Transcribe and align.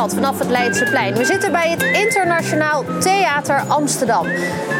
stad 0.00 0.14
vanaf 0.14 0.38
het 0.38 0.48
Leidseplein. 0.48 1.14
We 1.14 1.24
zitten 1.24 1.52
bij 1.52 1.70
het 1.70 1.82
Internationaal 1.82 2.84
Theater 3.00 3.62
Amsterdam. 3.68 4.26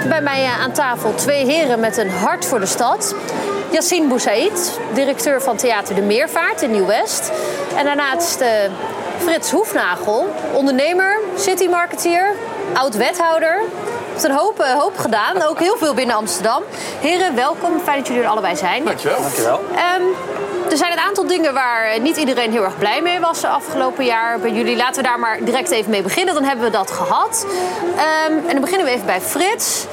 Bij 0.09 0.21
mij 0.21 0.45
eh, 0.45 0.61
aan 0.61 0.73
tafel 0.73 1.15
twee 1.15 1.45
heren 1.45 1.81
met 1.81 1.97
een 1.97 2.11
hart 2.11 2.45
voor 2.45 2.61
de 2.61 2.67
stad. 2.67 3.15
Yassine 3.71 4.09
Boussaid, 4.09 4.81
directeur 4.95 5.43
van 5.43 5.57
Theater 5.57 5.95
de 5.95 6.03
Meervaart 6.03 6.63
in 6.63 6.71
Nieuw-West. 6.71 7.33
En 7.77 7.85
daarnaast 7.85 8.41
uh, 8.41 8.49
Frits 9.19 9.51
Hoefnagel, 9.51 10.29
ondernemer, 10.53 11.19
citymarketeer, 11.37 12.35
oud-wethouder. 12.75 13.63
Heeft 14.13 14.25
een 14.25 14.31
hoop, 14.31 14.61
uh, 14.61 14.67
hoop 14.67 14.99
gedaan, 14.99 15.43
ook 15.43 15.59
heel 15.59 15.77
veel 15.77 15.95
binnen 15.95 16.17
Amsterdam. 16.17 16.63
Heren, 17.01 17.35
welkom. 17.35 17.81
Fijn 17.85 17.99
dat 17.99 18.07
jullie 18.07 18.23
er 18.23 18.29
allebei 18.29 18.57
zijn. 18.57 18.85
Dankjewel. 18.85 19.21
Dankjewel. 19.21 19.61
Um, 19.61 20.40
er 20.71 20.77
zijn 20.77 20.93
een 20.93 20.99
aantal 20.99 21.27
dingen 21.27 21.55
waar 21.55 22.01
niet 22.01 22.17
iedereen 22.17 22.51
heel 22.51 22.65
erg 22.65 22.79
blij 22.79 23.03
mee 23.03 23.21
was 23.21 23.45
afgelopen 23.45 24.05
jaar 24.05 24.41
bij 24.41 24.53
jullie. 24.53 24.77
Laten 24.77 25.03
we 25.03 25.09
daar 25.09 25.19
maar 25.19 25.39
direct 25.45 25.71
even 25.71 25.91
mee 25.91 26.03
beginnen. 26.03 26.35
Dan 26.35 26.45
hebben 26.45 26.65
we 26.65 26.71
dat 26.71 26.91
gehad. 26.91 27.47
Um, 28.29 28.39
en 28.47 28.53
dan 28.53 28.61
beginnen 28.61 28.87
we 28.87 28.93
even 28.93 29.07
bij 29.07 29.21
Frits. 29.21 29.87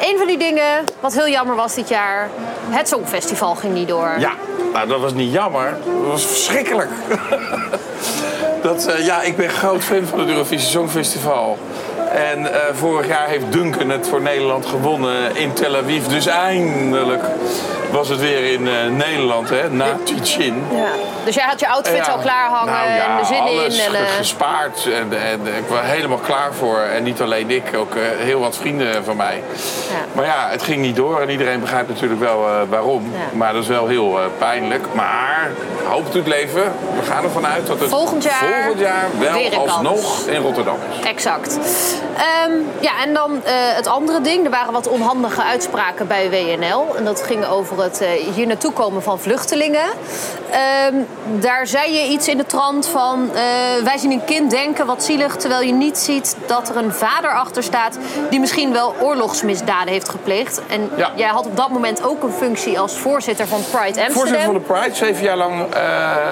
Een 0.00 0.18
van 0.18 0.26
die 0.26 0.38
dingen 0.38 0.84
wat 1.00 1.14
heel 1.14 1.28
jammer 1.28 1.56
was 1.56 1.74
dit 1.74 1.88
jaar, 1.88 2.28
het 2.68 2.88
Songfestival 2.88 3.54
ging 3.54 3.74
niet 3.74 3.88
door. 3.88 4.14
Ja, 4.18 4.32
nou 4.72 4.88
dat 4.88 5.00
was 5.00 5.12
niet 5.12 5.32
jammer, 5.32 5.76
dat 5.84 6.10
was 6.10 6.26
verschrikkelijk. 6.26 6.90
dat, 8.62 8.88
uh, 8.88 9.06
ja, 9.06 9.22
ik 9.22 9.36
ben 9.36 9.48
groot 9.48 9.82
fan 9.82 10.04
van 10.04 10.18
het 10.18 10.28
Eurovisie 10.28 10.68
Songfestival. 10.68 11.58
En 12.14 12.40
uh, 12.40 12.48
vorig 12.72 13.06
jaar 13.06 13.28
heeft 13.28 13.52
Duncan 13.52 13.88
het 13.90 14.08
voor 14.08 14.20
Nederland 14.20 14.66
gewonnen 14.66 15.36
in 15.36 15.52
Tel 15.52 15.76
Aviv. 15.76 16.04
Dus 16.06 16.26
eindelijk 16.26 17.22
was 17.90 18.08
het 18.08 18.20
weer 18.20 18.52
in 18.52 18.66
uh, 18.66 18.72
Nederland, 18.90 19.48
hè, 19.50 19.70
na 19.70 19.86
Tichin. 20.04 20.64
Ja. 20.70 20.86
Dus 21.24 21.34
jij 21.34 21.44
had 21.44 21.60
je 21.60 21.68
outfit 21.68 22.06
Ja. 22.06 22.12
al 22.12 22.18
klaar 22.18 22.48
hangen 22.48 22.72
Nou 22.72 22.90
ja, 22.90 23.06
en 23.06 23.16
de 23.20 23.26
zin 23.26 23.38
alles 23.40 23.78
in. 23.78 23.94
En, 23.94 23.94
eh, 23.94 24.00
gespaard 24.16 24.86
en, 24.86 25.20
en 25.20 25.40
ik 25.56 25.64
was 25.68 25.78
helemaal 25.82 26.18
klaar 26.18 26.54
voor. 26.54 26.78
En 26.78 27.02
niet 27.02 27.20
alleen 27.20 27.50
ik, 27.50 27.62
ook 27.76 27.94
eh, 27.94 28.02
heel 28.16 28.40
wat 28.40 28.56
vrienden 28.56 29.04
van 29.04 29.16
mij. 29.16 29.42
Ja. 29.90 29.96
Maar 30.12 30.24
ja, 30.24 30.48
het 30.50 30.62
ging 30.62 30.80
niet 30.80 30.96
door 30.96 31.20
en 31.20 31.30
iedereen 31.30 31.60
begrijpt 31.60 31.88
natuurlijk 31.88 32.20
wel 32.20 32.48
eh, 32.48 32.60
waarom. 32.68 33.12
Maar 33.32 33.52
dat 33.52 33.62
is 33.62 33.68
wel 33.68 33.86
heel 33.86 34.18
eh, 34.20 34.24
pijnlijk. 34.38 34.86
Maar 34.92 35.50
hoop 35.84 36.12
doet 36.12 36.26
leven. 36.26 36.62
We 36.96 37.02
gaan 37.10 37.24
ervan 37.24 37.46
uit 37.46 37.66
dat 37.66 37.80
het 37.80 37.90
Volgend 37.90 38.22
jaar 38.24 38.62
volgend 38.62 38.80
jaar 38.80 39.04
wel 39.18 39.66
alsnog 39.66 40.26
in 40.26 40.40
Rotterdam 40.40 40.76
is. 41.00 41.06
Exact. 41.06 41.58
Ehm, 42.16 42.52
ja, 42.80 43.02
en 43.02 43.14
dan 43.14 43.40
eh, 43.44 43.52
het 43.54 43.86
andere 43.86 44.20
ding. 44.20 44.44
Er 44.44 44.50
waren 44.50 44.72
wat 44.72 44.88
onhandige 44.88 45.42
uitspraken 45.42 46.06
bij 46.06 46.30
WNL. 46.30 46.96
En 46.96 47.04
dat 47.04 47.22
ging 47.22 47.46
over 47.46 47.82
het 47.82 48.00
eh, 48.00 48.08
hier 48.34 48.46
naartoe 48.46 48.72
komen 48.72 49.02
van 49.02 49.18
vluchtelingen. 49.18 49.86
Ehm, 50.50 50.94
daar 51.40 51.66
zei 51.66 51.92
je 51.92 52.08
iets 52.12 52.28
in 52.28 52.36
de 52.36 52.46
trant 52.46 52.86
van... 52.86 53.30
eh, 53.34 53.42
wij 53.84 53.98
zien 53.98 54.10
een 54.10 54.24
kind 54.24 54.50
denken, 54.50 54.86
wat 54.86 55.04
zielig... 55.04 55.36
terwijl 55.36 55.62
je 55.62 55.72
niet 55.72 55.98
ziet 55.98 56.36
dat 56.46 56.68
er 56.68 56.76
een 56.76 56.92
vader 56.92 57.30
achter 57.30 57.62
staat... 57.62 57.98
die 58.30 58.40
misschien 58.40 58.72
wel 58.72 58.94
oorlogsmisdaden 59.00 59.92
heeft 59.92 60.08
gepleegd. 60.08 60.60
En 60.68 60.90
Ja. 60.96 61.10
jij 61.14 61.28
had 61.28 61.46
op 61.46 61.56
dat 61.56 61.70
moment 61.70 62.02
ook 62.04 62.22
een 62.22 62.32
functie 62.32 62.78
als 62.78 62.98
voorzitter 62.98 63.46
van 63.46 63.60
Pride 63.70 63.82
Amsterdam. 63.84 64.12
Voorzitter 64.12 64.44
van 64.44 64.54
de 64.54 64.60
Pride, 64.60 64.94
zeven 64.94 65.24
jaar 65.24 65.36
lang 65.36 65.66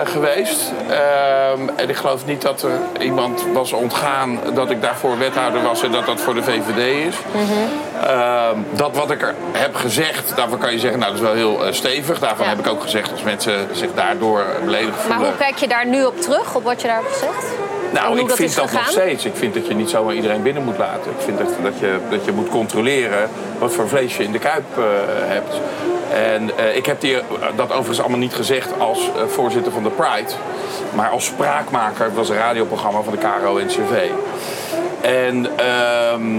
geweest. 0.04 0.72
Ehm, 0.88 1.68
en 1.76 1.88
ik 1.88 1.96
geloof 1.96 2.26
niet 2.26 2.42
dat 2.42 2.62
er 2.62 2.78
iemand 3.00 3.44
was 3.52 3.72
ontgaan 3.72 4.38
dat 4.54 4.70
ik 4.70 4.82
daarvoor 4.82 5.18
wethouder 5.18 5.61
dat 5.62 6.06
dat 6.06 6.20
voor 6.20 6.34
de 6.34 6.42
VVD 6.42 7.06
is. 7.06 7.14
Ehm, 8.06 8.56
dat 8.70 8.96
wat 8.96 9.10
ik 9.10 9.22
er 9.22 9.34
heb 9.52 9.74
gezegd, 9.74 10.32
daarvan 10.36 10.58
kan 10.58 10.72
je 10.72 10.78
zeggen, 10.78 10.98
nou 11.00 11.12
dat 11.12 11.20
is 11.20 11.26
wel 11.26 11.36
heel 11.36 11.66
eh, 11.66 11.72
stevig. 11.72 12.18
Daarvan 12.18 12.44
Ja. 12.44 12.50
heb 12.50 12.66
ik 12.66 12.72
ook 12.72 12.82
gezegd 12.82 13.12
als 13.12 13.22
mensen 13.22 13.68
zich 13.72 13.88
daardoor 13.94 14.44
beledigd 14.64 14.90
Maar 14.96 15.02
voelen. 15.16 15.26
hoe 15.26 15.36
kijk 15.36 15.56
je 15.56 15.68
daar 15.68 15.86
nu 15.86 16.04
op 16.04 16.20
terug, 16.20 16.54
op 16.54 16.64
wat 16.64 16.80
je 16.80 16.86
daar 16.86 16.96
hebt 16.96 17.12
gezegd? 17.12 17.44
Nou, 17.92 18.18
ik 18.18 18.28
dat 18.28 18.36
vind 18.36 18.54
dat 18.56 18.72
nog 18.72 18.88
steeds. 18.88 19.24
Ik 19.24 19.32
vind 19.36 19.54
dat 19.54 19.66
je 19.66 19.74
niet 19.74 19.90
zomaar 19.90 20.14
iedereen 20.14 20.42
binnen 20.42 20.62
moet 20.64 20.78
laten. 20.78 21.10
Ik 21.10 21.24
vind 21.24 21.38
dat, 21.38 21.48
dat, 21.62 21.78
je, 21.78 21.98
dat 22.10 22.24
je 22.24 22.32
moet 22.32 22.48
controleren 22.48 23.28
wat 23.58 23.72
voor 23.72 23.88
vlees 23.88 24.16
je 24.16 24.24
in 24.24 24.32
de 24.32 24.38
kuip 24.38 24.64
eh, 24.78 24.84
hebt. 25.26 25.54
En 26.14 26.50
eh, 26.58 26.76
ik 26.76 26.86
heb 26.86 27.00
die, 27.00 27.16
dat 27.56 27.70
overigens 27.70 28.00
allemaal 28.00 28.18
niet 28.18 28.34
gezegd 28.34 28.68
als 28.78 29.10
voorzitter 29.26 29.72
van 29.72 29.82
de 29.82 29.88
Pride. 29.90 30.32
Maar 30.94 31.08
als 31.08 31.24
spraakmaker. 31.24 32.04
Het 32.04 32.14
was 32.14 32.28
een 32.28 32.36
radioprogramma 32.36 33.00
van 33.00 33.12
de 33.12 33.18
KRO-NCV. 33.18 34.10
En 35.02 35.46
ehm, 35.56 36.36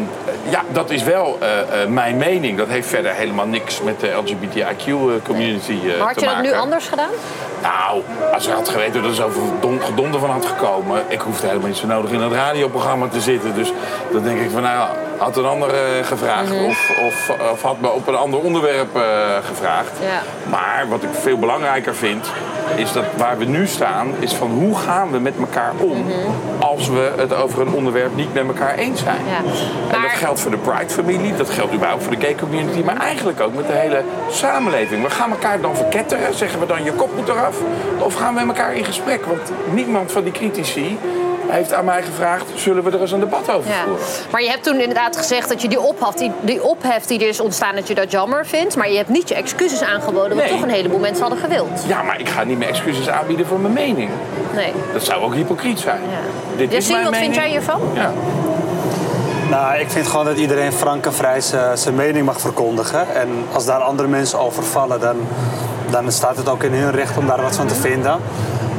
ja, 0.50 0.62
dat 0.72 0.90
is 0.90 1.04
wel 1.04 1.38
eh, 1.40 1.82
eh, 1.82 1.90
mijn 1.90 2.18
mening. 2.18 2.58
Dat 2.58 2.68
heeft 2.68 2.88
verder 2.88 3.12
helemaal 3.14 3.46
niks 3.48 3.82
met 3.82 4.00
de 4.00 4.08
LGBTIQ-community 4.08 5.74
Maar 5.74 5.96
te 5.98 6.04
had 6.04 6.20
je 6.20 6.26
dat 6.26 6.36
maken. 6.36 6.52
nu 6.52 6.58
anders 6.58 6.88
gedaan? 6.88 7.10
Nou, 7.62 8.02
als 8.34 8.48
ik 8.48 8.54
had 8.54 8.70
geweten 8.70 9.02
dat 9.02 9.10
er 9.10 9.16
zoveel 9.16 9.54
don- 9.60 9.82
gedonder 9.82 10.20
van 10.20 10.30
had 10.30 10.46
gekomen... 10.46 11.02
ik 11.08 11.20
hoefde 11.20 11.48
helemaal 11.48 11.68
niet 11.68 11.78
zo 11.78 11.88
nodig 11.88 12.12
in 12.12 12.20
dat 12.20 12.32
radioprogramma 12.32 13.08
te 13.08 13.22
zitten. 13.22 13.56
Dus 13.56 13.72
dan 14.12 14.24
denk 14.24 14.40
ik 14.40 14.50
van, 14.52 14.62
nou, 14.62 14.90
had 15.24 15.38
een 15.38 15.46
ander 15.46 15.70
eh, 15.70 16.06
gevraagd... 16.06 16.50
Mhm. 16.50 16.66
of, 16.66 16.92
of, 17.06 17.32
of 17.52 17.62
had 17.62 17.82
me 17.82 17.92
op 17.92 18.08
een 18.08 18.16
ander 18.16 18.40
onderwerp 18.40 18.96
eh, 18.96 19.02
gevraagd. 19.46 19.92
Ja. 20.02 20.22
Maar 20.50 20.86
wat 20.90 21.04
ik 21.04 21.10
veel 21.12 21.38
belangrijker 21.38 21.96
vind... 21.96 22.28
is 22.76 22.92
dat 22.92 23.04
waar 23.18 23.38
we 23.38 23.46
nu 23.46 23.68
staan, 23.68 24.08
is 24.20 24.34
van 24.34 24.52
hoe 24.52 24.78
gaan 24.78 25.12
we 25.12 25.20
met 25.20 25.34
elkaar 25.40 25.72
om... 25.78 25.98
Mhm. 25.98 26.14
als 26.60 26.88
we 26.88 27.12
het 27.18 27.34
over 27.34 27.62
een 27.62 27.74
onderwerp 27.74 28.16
niet 28.16 28.34
met 28.34 28.48
elkaar 28.48 28.76
eens 28.76 29.02
zijn. 29.02 29.22
Ja. 29.28 29.38
En 29.96 30.02
dat 30.02 30.12
geldt 30.12 30.40
voor 30.40 30.52
de 30.52 30.58
Pride-familie, 30.58 31.36
dat 31.36 31.50
geldt 31.50 31.74
überhaupt 31.74 32.04
voor 32.04 32.16
de 32.16 32.26
gay-community... 32.26 32.82
maar 32.86 32.98
eigenlijk 32.98 33.42
ook 33.42 33.56
met 33.56 33.68
de 33.68 33.74
hele 33.74 34.04
samenleving. 34.30 35.04
We 35.04 35.10
gaan 35.10 35.32
elkaar 35.32 35.62
dan 35.62 35.76
verketteren, 35.76 36.34
zeggen 36.34 36.60
we 36.60 36.66
dan 36.66 36.84
je 36.84 36.92
kop 36.92 37.16
moet 37.16 37.30
eraf... 37.30 37.58
of 38.00 38.14
gaan 38.14 38.36
we 38.36 38.46
met 38.46 38.58
elkaar 38.58 38.76
in 38.76 38.86
gesprek? 38.86 39.26
Want 39.26 39.52
niemand 39.72 40.12
van 40.12 40.24
die 40.24 40.34
critici 40.34 40.98
heeft 41.54 41.74
aan 41.74 41.86
mij 41.86 42.04
gevraagd... 42.04 42.46
zullen 42.56 42.84
we 42.84 42.92
er 42.92 43.02
eens 43.02 43.12
een 43.12 43.20
debat 43.20 43.50
over 43.52 43.70
Ja. 43.70 43.84
voeren? 43.84 44.04
Maar 44.32 44.42
je 44.42 44.50
hebt 44.50 44.64
toen 44.64 44.80
inderdaad 44.80 45.18
gezegd 45.18 45.50
dat 45.50 45.62
je 45.62 45.68
die 45.68 45.80
ophef, 45.80 46.10
die, 46.14 46.32
die 46.42 46.64
ophef 46.64 47.06
die 47.06 47.20
er 47.20 47.28
is 47.28 47.40
ontstaan, 47.40 47.76
dat 47.76 47.88
je 47.88 47.96
dat 47.96 48.12
jammer 48.12 48.46
vindt. 48.46 48.76
Maar 48.76 48.90
je 48.90 48.98
hebt 48.98 49.10
niet 49.10 49.30
je 49.30 49.36
excuses 49.36 49.82
aangeboden, 49.82 50.30
wat 50.38 50.46
Nee. 50.46 50.50
toch 50.54 50.62
een 50.62 50.70
heleboel 50.70 51.00
mensen 51.00 51.22
hadden 51.22 51.40
gewild. 51.40 51.84
Ja, 51.88 52.02
maar 52.02 52.20
ik 52.20 52.30
ga 52.30 52.44
niet 52.44 52.58
meer 52.58 52.68
excuses 52.68 53.10
aanbieden 53.10 53.46
voor 53.46 53.60
mijn 53.60 53.74
mening. 53.74 54.10
Nee. 54.56 54.72
Dat 54.94 55.04
zou 55.04 55.24
ook 55.24 55.34
hypocriet 55.34 55.80
zijn. 55.80 56.02
Ja. 56.02 56.58
Dit 56.58 56.74
is 56.74 56.88
mijn 56.88 57.04
wat 57.04 57.16
vind 57.16 57.26
mening. 57.28 57.42
jij 57.44 57.50
hiervan? 57.52 57.82
Ja. 57.94 58.12
Nou, 59.50 59.80
ik 59.80 59.90
vind 59.92 60.08
gewoon 60.08 60.26
dat 60.26 60.38
iedereen 60.38 60.72
frank 60.74 61.06
en 61.06 61.14
vrij 61.14 61.42
zijn 61.42 61.78
zijn 61.78 61.96
mening 61.96 62.26
mag 62.26 62.40
verkondigen. 62.42 63.16
En 63.16 63.28
als 63.54 63.66
daar 63.66 63.80
andere 63.80 64.08
mensen 64.08 64.40
over 64.40 64.64
vallen, 64.64 65.00
dan, 65.00 65.16
dan 65.90 66.12
staat 66.12 66.38
het 66.38 66.50
ook 66.50 66.64
in 66.64 66.74
hun 66.74 66.92
recht 66.92 67.18
om 67.18 67.28
daar 67.28 67.42
wat 67.42 67.56
van 67.56 67.68
te 67.68 67.76
vinden. 67.76 68.20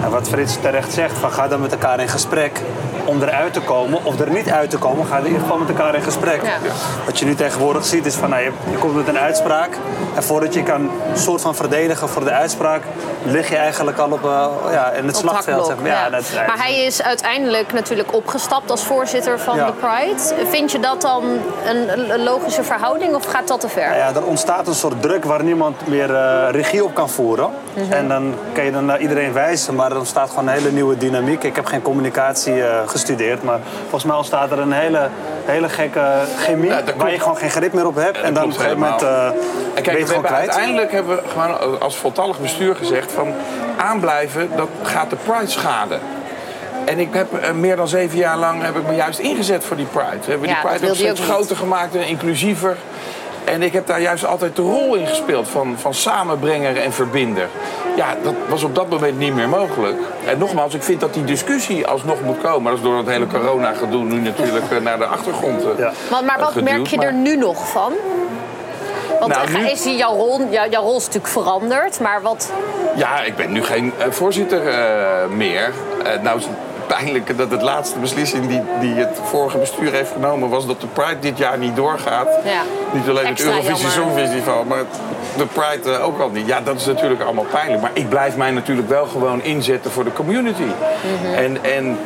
En 0.04 0.10
wat 0.10 0.28
Frits 0.28 0.56
terecht 0.60 0.92
zegt, 0.92 1.18
van 1.18 1.32
ga 1.32 1.48
dan 1.48 1.60
met 1.60 1.72
elkaar 1.72 2.00
in 2.00 2.08
gesprek 2.08 2.60
om 3.04 3.22
eruit 3.22 3.52
te 3.52 3.60
komen. 3.60 4.04
Of 4.04 4.20
er 4.20 4.30
niet 4.30 4.50
uit 4.50 4.70
te 4.70 4.78
komen, 4.78 5.06
ga 5.06 5.18
in 5.18 5.24
ieder 5.24 5.40
geval 5.40 5.58
met 5.58 5.68
elkaar 5.68 5.94
in 5.94 6.02
gesprek. 6.02 6.42
Ja. 6.42 6.58
Wat 7.04 7.18
je 7.18 7.24
nu 7.24 7.34
tegenwoordig 7.34 7.84
ziet 7.84 8.06
is 8.06 8.14
van, 8.14 8.30
nou, 8.30 8.42
je, 8.42 8.52
je 8.70 8.76
komt 8.76 8.94
met 8.94 9.08
een 9.08 9.18
uitspraak. 9.18 9.78
En 10.14 10.22
voordat 10.22 10.54
je 10.54 10.62
kan 10.62 10.80
een 10.80 11.18
soort 11.18 11.40
van 11.40 11.54
verdedigen 11.54 12.08
voor 12.08 12.24
de 12.24 12.30
uitspraak, 12.30 12.82
lig 13.24 13.48
je 13.48 13.56
eigenlijk 13.56 13.98
al 13.98 14.10
op, 14.10 14.24
eh, 14.24 14.46
ja, 14.72 14.90
in 14.90 15.06
het 15.06 15.16
Op 15.16 15.22
slagveld. 15.22 15.66
zeg 15.66 15.76
maar. 15.76 15.86
Ja, 15.86 16.04
ja. 16.04 16.10
dat, 16.10 16.24
Maar 16.46 16.58
hij 16.58 16.84
is 16.84 17.02
uiteindelijk 17.02 17.72
natuurlijk 17.72 18.14
opgestapt 18.14 18.70
als 18.70 18.84
voorzitter 18.84 19.38
van 19.40 19.56
Ja. 19.56 19.66
de 19.66 19.72
Pride. 19.72 20.46
Vind 20.50 20.72
je 20.72 20.80
dat 20.80 21.00
dan 21.00 21.22
een, 21.66 22.10
een 22.12 22.22
logische 22.22 22.62
verhouding 22.62 23.14
of 23.14 23.24
gaat 23.24 23.48
dat 23.48 23.60
te 23.60 23.68
ver? 23.68 23.86
Nou 23.88 23.96
ja, 23.98 24.08
er 24.14 24.24
ontstaat 24.24 24.66
een 24.66 24.74
soort 24.74 25.02
druk 25.02 25.24
waar 25.24 25.42
niemand 25.44 25.86
meer 25.88 26.14
eh, 26.14 26.50
regie 26.50 26.84
op 26.84 26.94
kan 26.94 27.10
voeren. 27.10 27.48
Mhm. 27.74 27.92
En 27.92 28.08
dan 28.08 28.34
kan 28.52 28.64
je 28.64 28.72
dan 28.72 28.84
naar 28.84 29.00
iedereen 29.00 29.32
wijzen, 29.32 29.74
maar 29.74 29.90
er 29.90 29.98
ontstaat 29.98 30.28
gewoon 30.28 30.46
een 30.48 30.54
hele 30.54 30.70
nieuwe 30.70 30.96
dynamiek. 30.98 31.42
Ik 31.42 31.56
heb 31.56 31.66
geen 31.66 31.82
communicatie 31.82 32.62
eh, 32.64 32.76
gestudeerd, 32.86 33.42
maar 33.42 33.58
volgens 33.80 34.04
mij 34.04 34.16
ontstaat 34.16 34.50
er 34.50 34.58
een 34.58 34.72
hele, 34.72 35.08
hele 35.44 35.68
gekke 35.68 36.02
chemie 36.38 36.72
waar 36.96 37.10
je 37.12 37.18
gewoon 37.20 37.36
geen 37.36 37.50
grip 37.50 37.72
meer 37.72 37.86
op 37.86 37.94
hebt. 37.96 38.16
Ja, 38.16 38.22
en 38.22 38.34
dan 38.34 38.42
op 38.44 38.48
een 38.48 38.54
gegeven 38.56 38.78
moment 38.78 39.02
eh, 39.02 39.28
En 39.74 39.82
ben 39.82 39.84
je 39.84 39.90
kijk, 39.90 39.98
het 39.98 40.08
we 40.08 40.14
gewoon 40.14 40.22
hebben, 40.24 40.30
kwijt. 40.30 40.48
uiteindelijk 40.50 40.92
hebben 40.92 41.16
we 41.16 41.22
gewoon 41.28 41.80
als 41.80 41.96
voltallig 41.96 42.40
bestuur 42.40 42.76
gezegd 42.76 43.12
van 43.12 43.32
aanblijven, 43.76 44.50
dat 44.56 44.68
gaat 44.82 45.10
de 45.10 45.16
Pride 45.16 45.50
schaden. 45.50 46.00
En 46.84 46.98
ik 46.98 47.08
heb 47.14 47.34
eh, 47.34 47.50
meer 47.52 47.76
dan 47.76 47.88
zeven 47.88 48.18
jaar 48.18 48.36
lang 48.36 48.62
heb 48.62 48.76
ik 48.76 48.86
me 48.86 48.94
juist 48.94 49.18
ingezet 49.18 49.64
voor 49.64 49.76
die 49.76 49.86
Pride. 49.86 50.18
We 50.24 50.30
hebben 50.30 50.48
Ja, 50.48 50.54
die 50.60 50.70
Pride 50.70 50.88
ook 50.88 50.94
steeds 50.94 51.20
ook 51.20 51.26
groter 51.26 51.56
gemaakt 51.56 51.94
en 51.94 52.06
inclusiever. 52.06 52.76
En 53.44 53.62
ik 53.62 53.72
heb 53.72 53.86
daar 53.86 54.00
juist 54.00 54.24
altijd 54.26 54.56
de 54.56 54.62
rol 54.62 54.94
in 54.94 55.06
gespeeld 55.06 55.48
van, 55.48 55.74
van 55.78 55.94
samenbrenger 55.94 56.76
en 56.80 56.92
verbinder. 56.92 57.48
Ja, 57.96 58.16
dat 58.22 58.34
was 58.48 58.62
op 58.62 58.74
dat 58.74 58.88
moment 58.88 59.18
niet 59.18 59.34
meer 59.34 59.48
mogelijk. 59.48 59.96
En 60.26 60.38
nogmaals, 60.38 60.74
ik 60.74 60.82
vind 60.82 61.00
dat 61.00 61.14
die 61.14 61.24
discussie 61.24 61.86
alsnog 61.86 62.20
moet 62.22 62.40
komen. 62.40 62.70
Dat 62.70 62.78
is 62.78 62.84
door 62.84 62.96
het 62.96 63.06
hele 63.08 63.26
corona-gedoe 63.26 64.04
nu 64.04 64.20
natuurlijk 64.20 64.70
eh, 64.70 64.78
naar 64.78 64.98
de 64.98 65.04
achtergrond 65.04 65.62
eh, 65.62 65.78
Ja. 65.78 65.92
Want, 66.10 66.26
maar 66.26 66.38
wat 66.38 66.48
geduwd, 66.48 66.70
merk 66.70 66.86
je 66.86 66.96
maar- 66.96 67.06
er 67.06 67.12
nu 67.12 67.36
nog 67.36 67.68
van? 67.70 67.92
Want 69.20 69.32
Nou, 69.32 69.50
nu- 69.50 69.68
is 69.70 69.82
die- 69.82 69.96
jouw, 69.96 70.14
rol, 70.14 70.40
jouw, 70.50 70.68
jouw 70.68 70.82
rol 70.82 70.96
is 70.96 71.04
natuurlijk 71.06 71.32
veranderd, 71.32 72.00
maar 72.00 72.22
wat... 72.22 72.52
Ja, 72.96 73.22
ik 73.22 73.36
ben 73.36 73.52
nu 73.52 73.62
geen 73.64 73.92
eh, 73.98 74.06
voorzitter 74.10 74.68
eh, 74.68 75.28
meer. 75.28 75.72
Eh, 76.04 76.20
nou 76.22 76.40
pijnlijk 76.86 77.38
dat 77.38 77.50
het 77.50 77.62
laatste 77.62 77.98
beslissing 77.98 78.46
die, 78.48 78.62
die 78.80 78.94
het 78.94 79.18
vorige 79.24 79.58
bestuur 79.58 79.92
heeft 79.92 80.12
genomen... 80.12 80.48
was 80.48 80.66
dat 80.66 80.80
de 80.80 80.86
Pride 80.86 81.18
dit 81.20 81.38
jaar 81.38 81.58
niet 81.58 81.76
doorgaat. 81.76 82.28
Ja. 82.44 82.62
Niet 82.92 83.08
alleen 83.08 83.24
Extra 83.26 83.50
het 83.52 83.64
Eurovisie. 83.64 83.90
Songfestival, 83.90 84.64
maar 84.64 84.82
de 85.36 85.46
Pride 85.46 85.98
ook 85.98 86.20
al 86.20 86.28
niet. 86.30 86.46
Ja, 86.46 86.60
dat 86.60 86.76
is 86.76 86.86
natuurlijk 86.86 87.22
allemaal 87.22 87.46
pijnlijk. 87.50 87.80
Maar 87.80 87.90
ik 87.92 88.08
blijf 88.08 88.36
mij 88.36 88.50
natuurlijk 88.50 88.88
wel 88.88 89.06
gewoon 89.06 89.42
inzetten 89.42 89.90
voor 89.90 90.04
de 90.04 90.12
community. 90.12 90.62
Mhm. 90.62 91.34
En... 91.34 91.64
en 91.64 91.98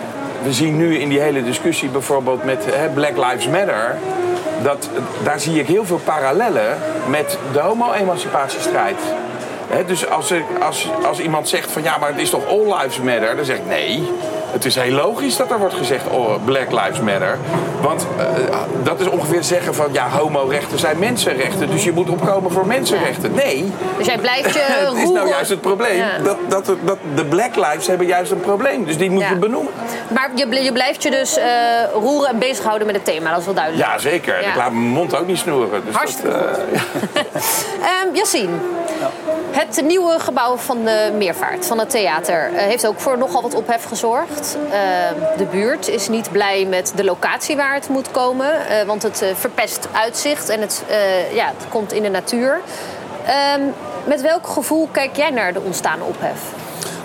we 0.42 0.52
zien 0.52 0.76
nu 0.76 0.98
in 0.98 1.08
die 1.08 1.20
hele 1.20 1.44
discussie 1.44 1.88
bijvoorbeeld 1.88 2.44
met 2.44 2.64
hè, 2.70 2.88
Black 2.88 3.16
Lives 3.16 3.46
Matter. 3.48 3.96
Dat, 4.62 4.88
daar 5.22 5.40
zie 5.40 5.60
ik 5.60 5.66
heel 5.66 5.84
veel 5.84 6.00
parallellen 6.04 6.78
met 7.08 7.38
de 7.52 7.58
homo-emancipatiestrijd. 7.58 8.96
Dus 9.86 10.08
als, 10.10 10.32
als, 10.60 10.90
als 11.04 11.20
iemand 11.20 11.48
zegt 11.48 11.70
van 11.70 11.82
ja, 11.82 11.98
maar 11.98 12.08
het 12.08 12.20
is 12.20 12.30
toch 12.30 12.46
all 12.46 12.78
lives 12.78 12.98
matter, 12.98 13.36
dan 13.36 13.44
zeg 13.44 13.56
ik 13.56 13.66
nee. 13.66 14.10
Het 14.58 14.66
is 14.66 14.74
heel 14.74 14.92
logisch 14.92 15.36
dat 15.36 15.50
er 15.50 15.58
wordt 15.58 15.74
gezegd 15.74 16.08
oh, 16.08 16.34
Black 16.44 16.70
Lives 16.70 17.00
Matter. 17.00 17.38
Want 17.80 18.06
eh, 18.18 18.24
dat 18.82 19.00
is 19.00 19.08
ongeveer 19.08 19.44
zeggen 19.44 19.74
van 19.74 19.88
ja, 19.92 20.08
homorechten 20.08 20.78
zijn 20.78 20.98
mensenrechten. 20.98 21.70
Dus 21.70 21.84
je 21.84 21.92
moet 21.92 22.08
opkomen 22.08 22.50
voor 22.50 22.66
mensenrechten. 22.66 23.34
Nee. 23.34 23.72
Dus 23.96 24.06
jij 24.06 24.18
blijft 24.18 24.54
je 24.54 24.60
Het 24.68 24.96
is 24.96 25.10
nou 25.10 25.28
juist 25.28 25.50
het 25.50 25.60
probleem. 25.60 25.96
Ja. 25.96 26.18
Dat, 26.22 26.36
dat, 26.48 26.66
dat, 26.84 26.98
de 27.14 27.24
Black 27.24 27.56
Lives 27.56 27.86
hebben 27.86 28.06
juist 28.06 28.30
een 28.30 28.40
probleem. 28.40 28.84
Dus 28.84 28.96
die 28.96 29.10
moeten 29.10 29.28
Ja. 29.28 29.34
we 29.34 29.40
benoemen. 29.40 29.72
Maar 30.08 30.30
je, 30.34 30.62
je 30.62 30.72
blijft 30.72 31.02
je 31.02 31.10
dus 31.10 31.36
eh, 31.36 31.46
roeren 31.92 32.28
en 32.30 32.38
bezighouden 32.38 32.86
met 32.86 32.96
het 32.96 33.04
thema, 33.04 33.30
dat 33.30 33.38
is 33.38 33.44
wel 33.44 33.54
duidelijk. 33.54 33.86
Ja, 33.88 33.98
zeker. 33.98 34.42
Ja. 34.42 34.48
Ik 34.48 34.56
laat 34.56 34.72
mijn 34.72 34.84
mond 34.84 35.16
ook 35.16 35.26
niet 35.26 35.38
snoeren. 35.38 35.84
Dus 35.84 35.94
Hartstikke 35.94 36.30
dat, 36.30 36.58
eh, 37.12 37.22
Ehm 38.02 38.14
Yassine, 38.14 38.52
het 39.50 39.82
nieuwe 39.86 40.18
gebouw 40.18 40.56
van 40.56 40.84
de 40.84 41.12
Meervaart, 41.16 41.66
van 41.66 41.78
het 41.78 41.90
theater, 41.90 42.50
eh, 42.54 42.62
heeft 42.62 42.86
ook 42.86 43.00
voor 43.00 43.18
nogal 43.18 43.42
wat 43.42 43.54
ophef 43.54 43.84
gezorgd. 43.84 44.47
Ehm, 44.54 45.38
de 45.38 45.44
buurt 45.44 45.88
is 45.88 46.08
niet 46.08 46.32
blij 46.32 46.66
met 46.66 46.92
de 46.96 47.04
locatie 47.04 47.56
waar 47.56 47.74
het 47.74 47.88
moet 47.88 48.10
komen, 48.10 48.66
eh, 48.68 48.86
want 48.86 49.02
het 49.02 49.22
eh, 49.22 49.28
verpest 49.34 49.88
uitzicht 49.92 50.48
en 50.48 50.60
het, 50.60 50.84
eh, 50.88 51.34
ja, 51.34 51.46
het 51.46 51.68
komt 51.68 51.92
in 51.92 52.02
de 52.02 52.08
natuur. 52.08 52.60
Ehm, 53.26 53.60
met 54.04 54.20
welk 54.20 54.46
gevoel 54.46 54.88
kijk 54.92 55.16
jij 55.16 55.30
naar 55.30 55.52
de 55.52 55.60
ontstaande 55.60 56.04
ophef? 56.04 56.40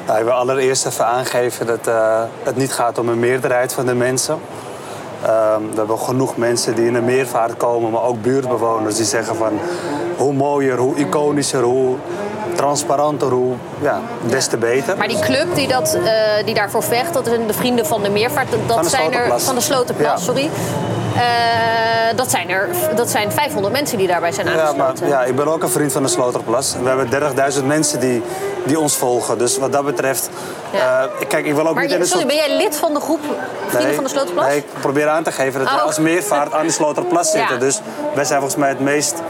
Nou, 0.06 0.20
ik 0.20 0.26
wil 0.26 0.34
allereerst 0.34 0.86
even 0.86 1.06
aangeven 1.06 1.66
dat 1.66 1.90
het 2.44 2.56
niet 2.56 2.74
gaat 2.74 2.98
om 2.98 3.10
een 3.10 3.20
meerderheid 3.20 3.74
van 3.74 3.86
de 3.86 3.96
mensen. 3.96 4.40
Ehm, 5.22 5.62
we 5.70 5.76
hebben 5.76 6.00
genoeg 6.00 6.38
mensen 6.38 6.76
die 6.76 6.86
in 6.86 6.96
een 6.96 7.06
meervaart 7.06 7.58
komen, 7.58 7.92
maar 7.92 8.04
ook 8.04 8.22
buurtbewoners 8.22 8.96
die 8.96 9.06
zeggen 9.06 9.36
van 9.36 9.60
hoe 10.18 10.34
mooier, 10.34 10.78
hoe 10.78 10.96
iconischer, 10.96 11.62
hoe 11.62 11.96
transparanter, 12.54 13.28
hoe 13.28 13.54
ja, 13.82 14.00
des 14.26 14.48
te 14.48 14.58
beter. 14.58 14.98
Maar 14.98 15.08
die 15.08 15.20
club 15.20 15.56
die, 15.56 15.68
dat, 15.68 15.94
eh, 16.04 16.46
die 16.46 16.54
daarvoor 16.54 16.84
vecht, 16.84 17.14
dat 17.14 17.26
zijn 17.26 17.48
de 17.48 17.54
Vrienden 17.54 17.86
van 17.86 18.04
de 18.04 18.10
Meervaart. 18.10 18.52
Dat 18.52 18.60
Van 18.68 18.84
de 18.84 18.90
zijn 18.90 19.04
er 19.06 19.12
Sloterplas. 19.12 19.44
van 19.44 19.56
de 19.56 19.62
Slotenplas, 19.62 20.20
Ja. 20.20 20.26
sorry. 20.26 20.50
Eh, 21.16 22.18
dat, 22.18 22.32
zijn 22.32 22.50
er, 22.50 22.70
dat 22.96 23.10
zijn 23.10 23.32
500 23.32 23.74
mensen 23.74 23.98
die 23.98 24.08
daarbij 24.08 24.32
zijn 24.32 24.48
Ja, 24.48 24.54
maar 24.54 24.64
aangesloten. 24.66 25.08
ja, 25.08 25.24
ik 25.24 25.36
ben 25.36 25.48
ook 25.48 25.64
een 25.64 25.70
vriend 25.70 25.92
van 25.92 26.04
de 26.04 26.10
Sloterplas. 26.10 26.76
We 26.82 26.88
hebben 26.88 27.10
30.000 27.10 27.66
mensen 27.68 28.00
die, 28.00 28.24
die 28.64 28.80
ons 28.80 28.96
volgen. 28.96 29.38
Dus 29.38 29.58
wat 29.58 29.72
dat 29.72 29.86
betreft... 29.86 30.30
Ja. 30.72 31.02
eh, 31.20 31.28
kijk, 31.28 31.46
ik 31.46 31.54
wil 31.54 31.68
ook 31.68 31.74
Maar 31.74 31.84
niet 31.84 31.92
je- 31.92 32.06
sorry, 32.06 32.10
soort... 32.22 32.28
ben 32.28 32.36
jij 32.36 32.58
lid 32.58 32.76
van 32.78 32.94
de 32.94 33.00
groep 33.00 33.20
Vrienden 33.68 33.96
van 33.96 34.04
de 34.04 34.10
Slotenplas? 34.10 34.46
Nee, 34.46 34.58
ik 34.58 34.66
probeer 34.80 35.08
aan 35.10 35.24
te 35.24 35.32
geven 35.32 35.60
dat 35.60 35.70
we 35.70 35.76
Oh. 35.76 35.84
als 35.86 36.00
meervaart 36.00 36.54
aan 36.54 36.66
de 36.66 36.72
Sloterplas 36.72 37.32
zitten. 37.38 37.54
Ja. 37.56 37.60
Dus 37.60 37.82
wij 38.16 38.24
zijn 38.26 38.40
volgens 38.40 38.60
mij 38.60 38.70
het 38.70 38.80
meest 38.80 39.22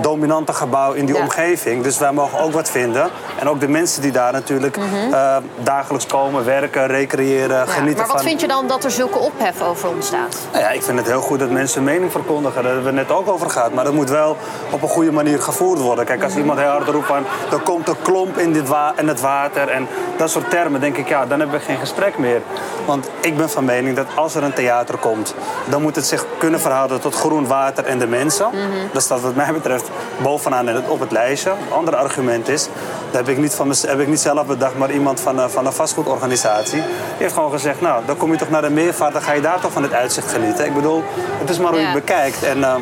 dominante 0.00 0.52
gebouw 0.52 0.92
in 0.92 1.06
die 1.06 1.14
Ja. 1.14 1.20
omgeving. 1.20 1.82
Dus 1.82 1.98
wij 1.98 2.12
mogen 2.12 2.38
ook 2.38 2.52
wat 2.52 2.70
vinden. 2.70 3.10
En 3.38 3.48
ook 3.48 3.60
de 3.60 3.68
mensen 3.68 4.02
die 4.02 4.12
daar 4.12 4.32
natuurlijk 4.32 4.76
eh, 5.12 5.36
dagelijks 5.62 6.06
komen, 6.06 6.44
werken, 6.44 6.86
recreëren, 6.86 7.44
Mhm. 7.56 7.68
Ja, 7.68 7.72
genieten 7.74 7.96
maar 7.98 8.06
wat 8.06 8.16
van... 8.16 8.26
vind 8.26 8.40
je 8.40 8.46
dan 8.48 8.66
dat 8.66 8.84
er 8.84 8.90
zulke 8.90 9.18
ophef 9.18 9.62
over 9.62 9.88
ontstaat? 9.88 10.36
Nou 10.52 10.64
ja, 10.64 10.70
ik 10.70 10.82
vind 10.82 10.98
het 10.98 11.06
heel 11.06 11.20
goed 11.20 11.38
dat 11.38 11.50
mensen 11.50 11.82
hun 11.84 11.92
mening 11.92 12.12
verkondigen. 12.12 12.62
Daar 12.62 12.72
hebben 12.72 12.92
we 12.92 12.98
het 12.98 13.08
net 13.08 13.16
ook 13.18 13.28
over 13.28 13.50
gehad. 13.50 13.72
Maar 13.72 13.84
dat 13.84 13.92
moet 13.92 14.10
wel 14.10 14.36
op 14.70 14.82
een 14.82 14.88
goede 14.88 15.12
manier 15.12 15.42
gevoerd 15.42 15.80
worden. 15.80 16.04
Kijk, 16.04 16.22
als 16.22 16.36
iemand 16.36 16.58
heel 16.58 16.68
hard 16.68 16.88
roept 16.88 17.06
van... 17.06 17.24
er 17.50 17.58
komt 17.58 17.88
een 17.88 18.02
klomp 18.02 18.38
in, 18.38 18.52
dit 18.52 18.68
wa 18.68 18.92
in 18.96 19.08
het 19.08 19.20
water 19.20 19.68
en 19.68 19.88
dat 20.16 20.30
soort 20.30 20.50
termen... 20.50 20.80
denk 20.80 20.96
ik, 20.96 21.08
ja, 21.08 21.26
dan 21.26 21.40
hebben 21.40 21.58
we 21.58 21.64
geen 21.64 21.78
gesprek 21.78 22.18
meer. 22.18 22.40
Want 22.86 23.10
ik 23.20 23.36
ben 23.36 23.50
van 23.50 23.64
mening 23.64 23.96
dat 23.96 24.06
als 24.14 24.34
er 24.34 24.42
een 24.42 24.52
theater 24.52 24.96
komt... 24.98 25.34
dan 25.64 25.82
moet 25.82 25.96
het 25.96 26.06
zich 26.06 26.24
kunnen 26.38 26.60
verhouden 26.60 27.00
tot 27.00 27.14
groen 27.14 27.46
water 27.46 27.84
en 27.84 27.98
de 27.98 28.06
mensen. 28.06 28.46
Dat 28.92 29.02
staat 29.02 29.20
wat 29.20 29.34
mij 29.34 29.52
betreft 29.52 29.85
bovenaan 30.22 30.86
op 30.88 31.00
het 31.00 31.10
lijstje. 31.12 31.50
Een 31.50 31.72
ander 31.76 31.96
argument 31.96 32.48
is... 32.48 32.62
dat 33.10 33.26
heb 33.26 33.28
ik 33.28 33.38
niet, 33.38 33.54
van 33.54 33.72
heb 33.86 34.00
ik 34.00 34.08
niet 34.08 34.20
zelf 34.20 34.46
bedacht, 34.46 34.76
maar 34.78 34.90
iemand 34.90 35.20
van, 35.20 35.38
een- 35.38 35.50
van 35.50 35.66
een 35.66 35.72
vastgoedorganisatie... 35.72 36.80
die 36.82 36.90
heeft 37.18 37.34
gewoon 37.34 37.50
gezegd, 37.50 37.80
nou, 37.80 38.02
dan 38.06 38.16
kom 38.16 38.32
je 38.32 38.38
toch 38.38 38.50
naar 38.50 38.62
de 38.62 38.70
meervaart... 38.70 39.12
dan 39.12 39.22
ga 39.22 39.32
je 39.32 39.40
daar 39.40 39.60
toch 39.60 39.72
van 39.72 39.82
het 39.82 39.92
uitzicht 39.92 40.32
genieten. 40.32 40.64
Ik 40.66 40.74
bedoel, 40.74 41.02
het 41.38 41.50
is 41.50 41.58
maar 41.58 41.68
hoe 41.70 41.76
je 41.80 41.86
Ja. 41.86 41.92
het 41.92 42.04
bekijkt. 42.04 42.42
En, 42.42 42.64
eh, 42.64 42.74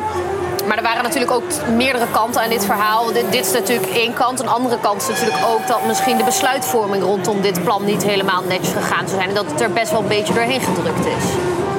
Maar 0.67 0.77
er 0.77 0.83
waren 0.83 1.03
natuurlijk 1.03 1.31
ook 1.31 1.43
meerdere 1.75 2.05
kanten 2.11 2.41
aan 2.41 2.49
dit 2.49 2.65
verhaal. 2.65 3.05
Dit, 3.13 3.31
dit 3.31 3.45
is 3.45 3.51
natuurlijk 3.51 3.91
één 3.91 4.13
kant. 4.13 4.39
Een 4.39 4.47
andere 4.47 4.77
kant 4.81 5.01
is 5.01 5.07
natuurlijk 5.07 5.45
ook 5.53 5.67
dat 5.67 5.85
misschien 5.87 6.17
de 6.17 6.23
besluitvorming 6.23 7.03
rondom 7.03 7.41
dit 7.41 7.63
plan 7.63 7.85
niet 7.85 8.03
helemaal 8.03 8.41
netjes 8.47 8.73
gegaan 8.73 9.07
zou 9.07 9.17
zijn. 9.17 9.29
En 9.29 9.35
dat 9.35 9.45
het 9.51 9.61
er 9.61 9.71
best 9.71 9.91
wel 9.91 9.99
een 10.01 10.07
beetje 10.07 10.33
doorheen 10.33 10.61
gedrukt 10.61 11.05
is. 11.05 11.23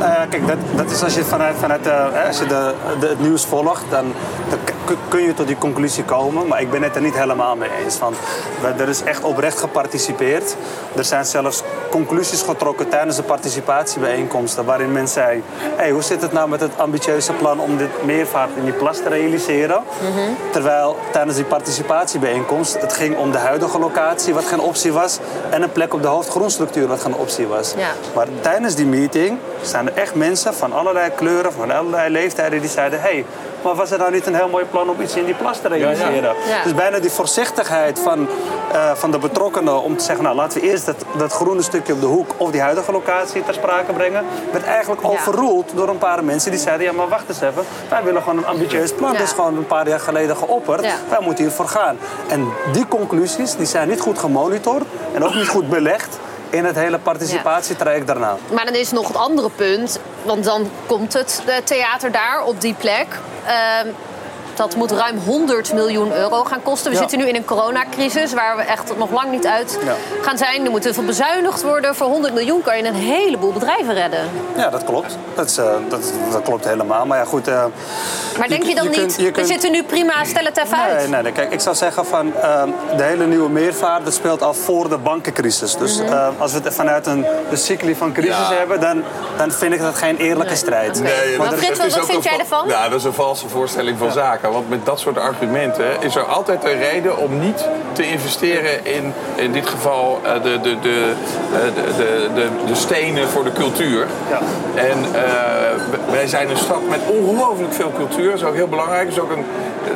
Ja, 0.00 0.26
kijk, 0.30 0.46
dat, 0.46 0.56
dat 0.74 0.90
is 0.90 1.02
als 1.02 1.14
je 1.14 1.24
vanuit, 1.24 1.56
vanuit 1.60 1.86
eh, 1.86 2.26
als 2.26 2.38
je 2.38 2.46
de, 2.46 2.72
de, 3.00 3.06
het 3.06 3.20
nieuws 3.20 3.44
volgt, 3.44 3.82
dan, 3.90 4.12
kun 5.08 5.22
je 5.22 5.34
tot 5.34 5.46
die 5.46 5.58
conclusie 5.58 6.04
komen. 6.04 6.46
Maar 6.46 6.60
ik 6.60 6.70
ben 6.70 6.82
het 6.82 6.94
er 6.94 7.02
niet 7.02 7.18
helemaal 7.18 7.56
mee 7.56 7.70
eens. 7.84 7.98
Want 7.98 8.16
er 8.78 8.88
is 8.88 9.02
echt 9.02 9.22
oprecht 9.22 9.58
geparticipeerd. 9.58 10.56
Er 10.96 11.04
zijn 11.04 11.24
zelfs 11.24 11.62
conclusies 11.90 12.42
getrokken 12.42 12.88
tijdens 12.88 13.16
de 13.16 13.22
participatiebijeenkomsten. 13.22 14.64
Waarin 14.64 14.92
men 14.92 15.08
zei: 15.08 15.42
hey, 15.76 15.90
hoe 15.90 16.02
zit 16.02 16.22
het 16.22 16.32
nou 16.32 16.48
met 16.48 16.60
het 16.60 16.70
ambitieuze 16.76 17.32
plan 17.32 17.60
om 17.60 17.76
dit 17.76 18.04
meervaart 18.04 18.50
in 18.56 18.64
die 18.64 18.72
plas 18.72 18.96
te 18.96 19.08
realiseren? 19.08 19.82
Terwijl 20.52 20.96
tijdens 21.12 21.36
die 21.36 21.44
participatiebijeenkomst 21.44 22.80
het 22.80 22.92
ging 22.92 23.16
om 23.16 23.32
de 23.32 23.38
huidige 23.38 23.78
locatie, 23.78 24.34
wat 24.34 24.44
geen 24.44 24.60
optie 24.60 24.92
was. 24.92 25.18
En 25.50 25.62
een 25.62 25.72
plek 25.72 25.94
op 25.94 26.02
de 26.02 26.08
hoofdgroenstructuur, 26.08 26.86
wat 26.86 27.00
geen 27.00 27.14
optie 27.14 27.46
was. 27.46 27.74
Ja. 27.76 27.90
Maar 28.14 28.26
tijdens 28.40 28.74
die 28.74 28.86
meeting 28.86 29.38
staan 29.62 29.86
er 29.86 29.94
echt 29.94 30.14
mensen 30.14 30.54
van 30.54 30.72
allerlei 30.72 31.10
kleuren, 31.10 31.52
van 31.52 31.70
allerlei 31.70 32.10
leeftijden 32.10 32.60
die 32.60 32.70
zeiden: 32.70 33.00
hey, 33.00 33.24
maar 33.62 33.74
was 33.74 33.90
er 33.90 33.98
nou 33.98 34.12
niet 34.12 34.26
een 34.26 34.34
heel 34.34 34.48
mooi 34.48 34.64
plan 34.64 34.88
om 34.88 35.00
iets 35.00 35.14
in 35.16 35.24
die 35.24 35.34
plas 35.34 35.58
te 35.60 35.68
realiseren? 35.68 36.34
Ja. 36.48 36.62
Dus 36.62 36.74
bijna 36.74 36.98
die 36.98 37.10
voorzichtigheid 37.10 37.98
van, 37.98 38.28
eh, 38.72 38.90
van 38.94 39.10
de 39.10 39.18
betrokkenen 39.18 39.82
om 39.82 39.96
te 39.96 40.04
zeggen: 40.04 40.24
nou 40.24 40.36
laten 40.36 40.60
we 40.60 40.66
eerst 40.66 40.86
dat, 40.86 40.96
dat 41.16 41.32
groene 41.32 41.62
stukje 41.62 41.92
op 41.92 42.00
de 42.00 42.06
hoek 42.06 42.30
of 42.36 42.50
die 42.50 42.60
huidige 42.60 42.92
locatie 42.92 43.44
ter 43.44 43.54
sprake 43.54 43.92
brengen, 43.92 44.24
werd 44.52 44.64
eigenlijk 44.64 45.02
Ja. 45.02 45.08
overroeld 45.08 45.70
door 45.74 45.88
een 45.88 45.98
paar 45.98 46.24
mensen 46.24 46.50
die 46.50 46.60
zeiden: 46.60 46.86
ja, 46.86 46.92
maar 46.92 47.08
wacht 47.08 47.28
eens 47.28 47.40
even, 47.40 47.64
wij 47.88 48.02
willen 48.02 48.22
gewoon 48.22 48.38
een 48.38 48.46
ambitieus 48.46 48.92
plan. 48.92 49.12
Ja. 49.12 49.18
Dat 49.18 49.26
is 49.26 49.32
gewoon 49.32 49.56
een 49.56 49.66
paar 49.66 49.88
jaar 49.88 50.00
geleden 50.00 50.36
geopperd. 50.36 50.84
Ja. 50.84 50.94
Wij 51.08 51.20
moeten 51.20 51.44
hiervoor 51.44 51.68
gaan. 51.68 51.98
En 52.28 52.52
die 52.72 52.88
conclusies 52.88 53.56
die 53.56 53.66
zijn 53.66 53.88
niet 53.88 54.00
goed 54.00 54.18
gemonitord 54.18 54.84
en 55.14 55.24
ook 55.24 55.34
niet 55.34 55.48
goed 55.48 55.68
belegd 55.68 56.18
in 56.50 56.64
het 56.64 56.76
hele 56.76 56.98
participatietraject 56.98 58.06
daarna. 58.06 58.36
Maar 58.52 58.64
dan 58.64 58.74
is 58.74 58.90
nog 58.90 59.06
het 59.08 59.16
andere 59.16 59.50
punt. 59.50 59.98
Want 60.22 60.44
dan 60.44 60.70
komt 60.86 61.12
het 61.12 61.42
eh, 61.46 61.54
theater 61.64 62.12
daar 62.12 62.42
op 62.44 62.60
die 62.60 62.74
plek. 62.78 63.06
Ehm, 63.48 63.94
dat 64.56 64.76
moet 64.76 64.90
ruim 64.90 65.18
100 65.18 65.72
miljoen 65.72 66.12
euro 66.12 66.44
gaan 66.44 66.62
kosten. 66.62 66.86
We 66.90 66.94
Ja. 66.96 67.00
zitten 67.02 67.18
nu 67.18 67.28
in 67.28 67.34
een 67.36 67.44
coronacrisis 67.44 68.32
waar 68.34 68.56
we 68.56 68.62
echt 68.62 68.96
nog 68.98 69.10
lang 69.10 69.30
niet 69.30 69.46
uit 69.46 69.78
Ja. 69.84 69.92
gaan 70.22 70.38
zijn. 70.38 70.64
Er 70.64 70.70
moet 70.70 70.84
heel 70.84 70.94
veel 70.94 71.04
bezuinigd 71.04 71.62
worden. 71.62 71.94
Voor 71.94 72.06
100 72.06 72.34
miljoen 72.34 72.62
kan 72.62 72.76
je 72.76 72.84
een 72.84 72.94
heleboel 72.94 73.52
bedrijven 73.52 73.94
redden. 73.94 74.20
Ja, 74.56 74.68
dat 74.70 74.84
klopt. 74.84 75.16
Dat, 75.34 75.48
is, 75.50 75.56
eh, 75.58 75.64
dat, 75.88 76.12
dat 76.32 76.42
klopt 76.42 76.64
helemaal. 76.64 77.06
Maar 77.06 77.18
ja, 77.18 77.24
goed. 77.24 77.48
eh, 77.48 77.64
Maar 78.38 78.48
denk 78.48 78.62
je, 78.62 78.74
dan 78.74 78.84
je 78.84 78.90
niet, 78.90 78.98
kunt- 78.98 79.16
je 79.16 79.30
we 79.32 79.44
zitten 79.46 79.70
nu 79.70 79.82
prima, 79.82 80.24
stel 80.24 80.44
het 80.44 80.56
even 80.58 80.78
uit. 80.78 80.96
Nee, 80.98 81.06
nee, 81.08 81.22
nee. 81.22 81.32
Kijk, 81.32 81.52
ik 81.52 81.60
zou 81.60 81.76
zeggen 81.76 82.06
van 82.06 82.34
eh, 82.36 82.62
de 82.96 83.02
hele 83.02 83.26
nieuwe 83.26 83.48
meervaart 83.48 84.04
dat 84.04 84.14
speelt 84.14 84.42
al 84.42 84.54
voor 84.54 84.88
de 84.88 84.98
bankencrisis. 84.98 85.76
Dus 85.76 85.98
Mhm. 86.02 86.12
eh, 86.12 86.28
als 86.38 86.52
we 86.52 86.60
het 86.62 86.74
vanuit 86.74 87.06
een 87.06 87.26
de 87.50 87.56
cycli 87.56 87.94
van 87.94 88.12
crisis 88.12 88.48
Ja. 88.50 88.54
hebben, 88.54 88.80
dan, 88.80 89.02
dan 89.36 89.50
vind 89.52 89.72
ik 89.74 89.80
dat 89.80 89.94
geen 89.94 90.16
eerlijke 90.16 90.56
strijd. 90.56 91.00
Nee, 91.02 91.38
Maar 91.38 91.52
Frits, 91.52 91.78
wat 91.78 92.00
ook 92.00 92.04
vind 92.10 92.22
jij 92.24 92.32
va- 92.32 92.38
ervan? 92.38 92.68
Ja, 92.68 92.88
dat 92.88 92.98
is 92.98 93.04
een 93.04 93.12
valse 93.12 93.48
voorstelling 93.48 93.98
van 93.98 94.12
zaken. 94.12 94.45
Want 94.52 94.68
met 94.68 94.86
dat 94.86 95.00
soort 95.00 95.18
argumenten 95.18 96.02
is 96.02 96.16
er 96.16 96.22
altijd 96.22 96.64
een 96.64 96.78
reden 96.78 97.18
om 97.18 97.38
niet 97.38 97.68
te 97.92 98.08
investeren 98.10 98.84
in, 98.84 99.12
in 99.34 99.52
dit 99.52 99.66
geval, 99.68 100.20
eh, 100.22 100.42
de, 100.42 100.60
de, 100.60 100.80
de, 100.80 101.12
eh, 101.52 101.74
de, 101.74 101.96
de, 101.96 102.28
de, 102.34 102.48
de 102.66 102.74
stenen 102.74 103.28
voor 103.28 103.44
de 103.44 103.52
cultuur. 103.52 104.06
Ja. 104.30 104.38
En 104.74 105.04
eh, 105.14 106.10
wij 106.10 106.26
zijn 106.26 106.50
een 106.50 106.56
stad 106.56 106.88
met 106.88 107.00
ongelooflijk 107.06 107.72
veel 107.72 107.92
cultuur. 107.96 108.30
Dat 108.30 108.34
is 108.34 108.44
ook 108.44 108.54
heel 108.54 108.68
belangrijk. 108.68 109.04
Dat 109.04 109.16
is 109.16 109.22
ook 109.22 109.30
een 109.30 109.44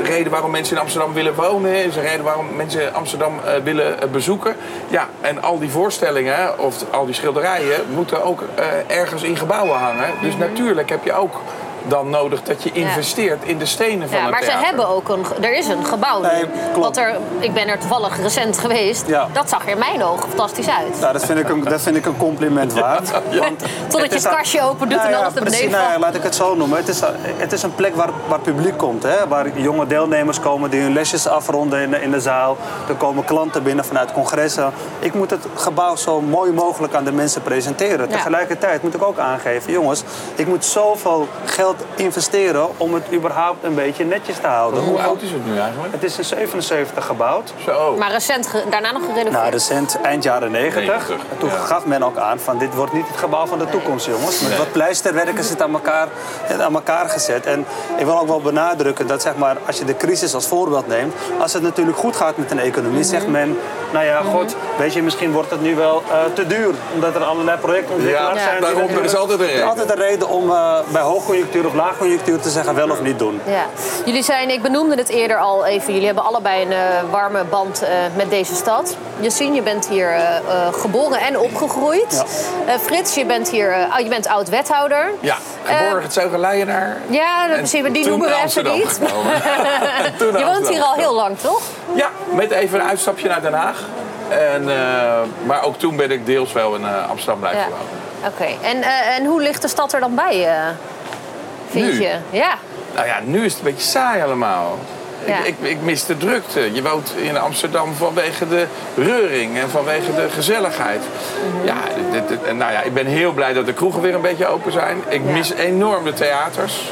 reden 0.05 0.33
waarom 0.33 0.51
mensen 0.51 0.77
in 0.77 0.83
Amsterdam 0.83 1.13
willen 1.13 1.35
wonen. 1.35 1.73
Dat 1.73 1.85
is 1.85 1.97
een 1.97 2.03
reden 2.03 2.25
waarom 2.25 2.47
mensen 2.57 2.95
Amsterdam 2.95 3.33
willen 3.65 3.97
bezoeken. 4.13 4.57
Ja, 4.89 5.09
en 5.21 5.43
al 5.43 5.59
die 5.59 5.71
voorstellingen 5.71 6.59
of 6.59 6.85
al 6.91 7.05
die 7.05 7.15
schilderijen 7.15 7.81
moeten 7.95 8.25
ook 8.25 8.43
ergens 8.87 9.23
in 9.23 9.37
gebouwen 9.37 9.79
hangen. 9.79 10.11
Dus 10.23 10.37
natuurlijk 10.37 10.89
heb 10.89 11.05
je 11.05 11.13
ook 11.13 11.41
dan 11.89 12.11
nodig 12.11 12.43
dat 12.43 12.63
je 12.63 12.73
investeert 12.73 13.45
in 13.45 13.59
de 13.59 13.67
stenen 13.67 14.09
van 14.09 14.19
Ja, 14.19 14.23
het 14.23 14.33
maar 14.33 14.43
ze 14.43 14.51
hebben 14.51 14.89
ook 14.89 15.09
een. 15.09 15.25
Er 15.41 15.53
is 15.53 15.67
een 15.67 15.85
gebouw. 15.85 16.21
nu. 16.21 16.29
Nee, 16.29 16.45
klopt. 16.73 16.87
Wat 16.87 16.97
er, 16.97 17.17
ik 17.39 17.55
ben 17.55 17.69
er 17.69 17.79
toevallig 17.79 18.21
recent 18.23 18.59
geweest. 18.59 19.07
Ja. 19.07 19.29
Dat 19.33 19.49
zag 19.49 19.63
er 19.65 19.71
in 19.71 19.79
mijn 19.79 20.03
ogen 20.05 20.29
fantastisch 20.29 20.69
uit. 20.69 21.01
Nou, 21.01 21.13
dat 21.13 21.25
vind 21.25 21.39
ik 21.39 21.49
een, 21.49 21.65
dat 21.65 21.81
vind 21.81 21.97
ik 21.97 22.07
een 22.07 22.17
compliment 22.17 22.73
waard. 22.73 23.11
Want 23.41 23.63
Totdat 23.89 24.09
je 24.09 24.29
het 24.29 24.37
kastje 24.37 24.63
open 24.63 24.89
doet 24.89 24.99
en 24.99 25.11
Nou 25.11 25.23
alles 25.23 25.35
naar 25.35 25.43
precies, 25.43 25.61
beneden 25.61 25.81
nou 25.81 25.93
ja, 25.93 25.99
laat 25.99 26.15
ik 26.15 26.23
het 26.23 26.35
zo 26.35 26.55
noemen. 26.55 26.79
Het 26.79 26.89
is, 26.89 27.01
het 27.37 27.53
is 27.53 27.63
een 27.63 27.75
plek 27.75 27.95
waar, 27.95 28.11
waar 28.29 28.41
publiek 28.41 28.77
komt. 28.77 29.03
Hè? 29.03 29.29
Waar 29.29 29.59
jonge 29.59 29.87
deelnemers 29.87 30.41
komen 30.41 30.71
die 30.71 30.81
hun 30.81 30.93
lesjes 30.93 31.27
afronden 31.27 31.81
in 31.81 31.91
de, 31.91 32.03
in 32.03 32.11
de 32.11 32.21
zaal. 32.21 32.57
Er 32.89 32.95
komen 32.95 33.25
klanten 33.25 33.63
binnen 33.63 33.85
vanuit 33.85 34.13
congressen. 34.13 34.73
Ik 34.99 35.15
moet 35.15 35.31
het 35.31 35.47
gebouw 35.55 35.97
zo 35.97 36.21
mooi 36.21 36.53
mogelijk 36.53 36.95
aan 36.95 37.05
de 37.05 37.13
mensen 37.13 37.43
presenteren. 37.43 38.09
Ja. 38.09 38.17
Tegelijkertijd 38.17 38.83
moet 38.83 38.95
ik 38.95 39.03
ook 39.03 39.19
aangeven, 39.19 39.73
jongens, 39.73 40.03
ik 40.35 40.47
moet 40.47 40.65
zoveel 40.65 41.29
geld 41.45 41.70
investeren 41.95 42.69
om 42.77 42.95
het 42.95 43.03
überhaupt 43.13 43.65
een 43.65 43.75
beetje 43.75 44.05
netjes 44.05 44.37
te 44.41 44.47
houden. 44.47 44.83
Hoe 44.83 44.99
oud 45.01 45.23
is 45.23 45.31
het 45.31 45.47
nu 45.47 45.59
eigenlijk? 45.59 45.93
Het 45.93 46.03
is 46.03 46.19
in 46.19 46.25
77 46.25 47.07
gebouwd. 47.07 47.53
Zo. 47.65 47.95
Maar 47.99 48.11
recent 48.11 48.49
daarna 48.71 48.91
nog 48.93 49.01
gerenoveerd. 49.03 49.33
Nou, 49.33 49.51
recent, 49.51 49.99
eind 50.03 50.23
jaren 50.23 50.51
90. 50.51 50.87
90, 50.87 51.09
En 51.15 51.39
toen 51.39 51.49
ja. 51.49 51.57
gaf 51.57 51.85
men 51.87 52.03
ook 52.03 52.17
aan 52.17 52.39
van 52.39 52.59
dit 52.59 52.75
wordt 52.75 52.93
niet 52.93 53.07
het 53.09 53.17
gebouw 53.17 53.47
van 53.47 53.59
de 53.59 53.67
toekomst, 53.69 54.07
jongens. 54.07 54.41
Met 54.41 54.49
Nee. 54.49 54.59
wat 54.59 54.73
pleisterwerken 54.73 55.39
is 55.39 55.49
het 55.51 55.63
aan 55.63 55.73
elkaar, 55.73 56.09
het 56.43 56.61
aan 56.61 56.75
elkaar 56.75 57.09
gezet. 57.09 57.47
En 57.47 57.65
ik 57.97 58.05
wil 58.05 58.19
ook 58.21 58.27
wel 58.29 58.41
benadrukken 58.41 59.07
dat 59.07 59.23
zeg 59.23 59.37
maar, 59.37 59.57
als 59.67 59.79
je 59.79 59.85
de 59.85 59.97
crisis 59.97 60.35
als 60.35 60.47
voorbeeld 60.47 60.87
neemt... 60.87 61.15
als 61.41 61.53
het 61.53 61.63
natuurlijk 61.63 61.97
goed 61.99 62.17
gaat 62.17 62.37
met 62.37 62.51
een 62.51 62.59
economie, 62.61 63.05
zegt 63.05 63.23
Mhm. 63.23 63.33
men... 63.33 63.59
nou 63.93 64.05
ja, 64.05 64.21
god, 64.23 64.57
weet 64.79 64.93
je, 64.93 65.03
misschien 65.03 65.33
wordt 65.33 65.51
het 65.51 65.63
nu 65.63 65.75
wel 65.75 66.03
eh, 66.11 66.19
te 66.35 66.47
duur. 66.47 66.75
Omdat 66.95 67.15
er 67.15 67.25
allerlei 67.25 67.59
projectontwikkelaars 67.59 68.39
Ja, 68.39 68.45
zijn. 68.45 68.61
daarom, 68.61 68.89
er 68.89 69.05
is 69.05 69.15
altijd 69.17 69.41
een 69.41 69.47
reden. 69.47 69.69
Altijd 69.69 69.91
een 69.91 69.97
reden 69.97 70.29
om 70.29 70.51
eh, 70.51 70.79
bij 70.93 71.03
hoogconjunctuur 71.03 71.60
of 71.67 71.75
laagconjunctuur 71.75 72.41
te 72.41 72.51
zeggen 72.51 72.75
wel 72.75 72.91
of 72.91 73.01
niet 73.01 73.19
doen. 73.19 73.41
Ja. 73.47 73.65
Jullie 74.05 74.23
zijn, 74.23 74.51
ik 74.51 74.63
benoemde 74.63 74.95
het 74.95 75.09
eerder 75.09 75.39
al 75.39 75.65
even, 75.65 75.93
jullie 75.93 76.07
hebben 76.07 76.25
allebei 76.25 76.63
een 76.63 76.73
eh, 76.73 76.79
warme 77.11 77.45
band 77.45 77.83
eh, 77.83 77.89
met 78.17 78.31
deze 78.31 78.55
stad. 78.55 78.97
Yassine, 79.21 79.55
je 79.55 79.63
bent 79.63 79.89
hier 79.89 80.11
eh, 80.11 80.23
geboren 80.73 81.21
en 81.21 81.39
opgegroeid. 81.39 82.25
Eh, 82.67 82.75
Frits, 82.75 83.15
je 83.15 83.25
bent 83.25 83.49
hier 83.49 83.71
uh, 83.71 83.99
je 83.99 84.09
bent 84.09 84.27
oud-wethouder. 84.27 85.11
Ja, 85.21 85.37
geboren 85.63 86.03
het. 86.03 86.15
Ja, 87.09 87.47
dat 87.47 87.57
precies, 87.57 87.81
maar 87.83 87.93
die 87.93 88.07
noemen 88.09 88.27
we 88.29 88.33
even 88.33 88.43
Amsterdam 88.43 88.77
niet. 88.77 89.01
je 90.41 90.45
woont 90.45 90.69
hier 90.69 90.83
al 90.83 90.95
heel 90.95 91.15
lang, 91.15 91.39
toch? 91.39 91.63
Ja, 91.95 92.11
met 92.31 92.51
even 92.51 92.81
een 92.81 92.87
uitstapje 92.87 93.29
naar 93.29 93.43
Den 93.43 93.53
Haag. 93.53 93.85
En, 94.29 94.69
eh, 94.69 95.21
maar 95.47 95.65
ook 95.65 95.79
toen 95.79 95.97
ben 95.97 96.11
ik 96.11 96.27
deels 96.27 96.53
wel 96.53 96.75
in 96.75 96.85
Amsterdam 97.09 97.39
blijven 97.39 97.61
Ja. 97.61 97.69
wonen. 97.69 98.01
Oké, 98.27 98.67
en, 98.67 98.83
eh, 98.83 99.17
en 99.17 99.25
hoe 99.25 99.41
ligt 99.43 99.63
de 99.63 99.69
stad 99.69 99.93
er 99.93 100.01
dan 100.01 100.15
bij, 100.15 100.49
eh, 100.49 100.55
vind 101.71 101.93
Nu? 101.93 102.01
je? 102.03 102.15
Ja. 102.31 102.55
Nou 102.95 103.07
ja, 103.07 103.21
nu 103.25 103.45
is 103.45 103.53
het 103.55 103.59
een 103.67 103.73
beetje 103.73 103.89
saai 103.89 104.23
allemaal. 104.23 104.79
Ja. 105.25 105.39
Ik, 105.39 105.47
ik, 105.47 105.71
ik 105.71 105.83
mis 105.83 106.07
de 106.07 106.17
drukte. 106.17 106.73
Je 106.75 106.83
woont 106.83 107.13
in 107.23 107.39
Amsterdam 107.39 107.95
vanwege 107.95 108.49
de 108.49 108.67
reuring 108.97 109.59
en 109.59 109.71
vanwege 109.71 110.15
de 110.15 110.27
gezelligheid. 110.35 111.01
Mhm. 111.57 111.67
Ja, 111.67 111.75
dit, 112.13 112.29
dit- 112.29 112.43
en 112.45 112.57
nou 112.57 112.73
ja, 112.73 112.83
ik 112.83 112.95
ben 112.95 113.07
heel 113.07 113.33
blij 113.33 113.53
dat 113.53 113.67
de 113.67 113.73
kroegen 113.73 114.01
weer 114.01 114.15
een 114.15 114.21
beetje 114.21 114.47
open 114.47 114.73
zijn. 114.73 114.97
Ik 115.09 115.21
Ja. 115.27 115.31
mis 115.33 115.53
enorm 115.53 116.05
de 116.05 116.13
theaters. 116.13 116.91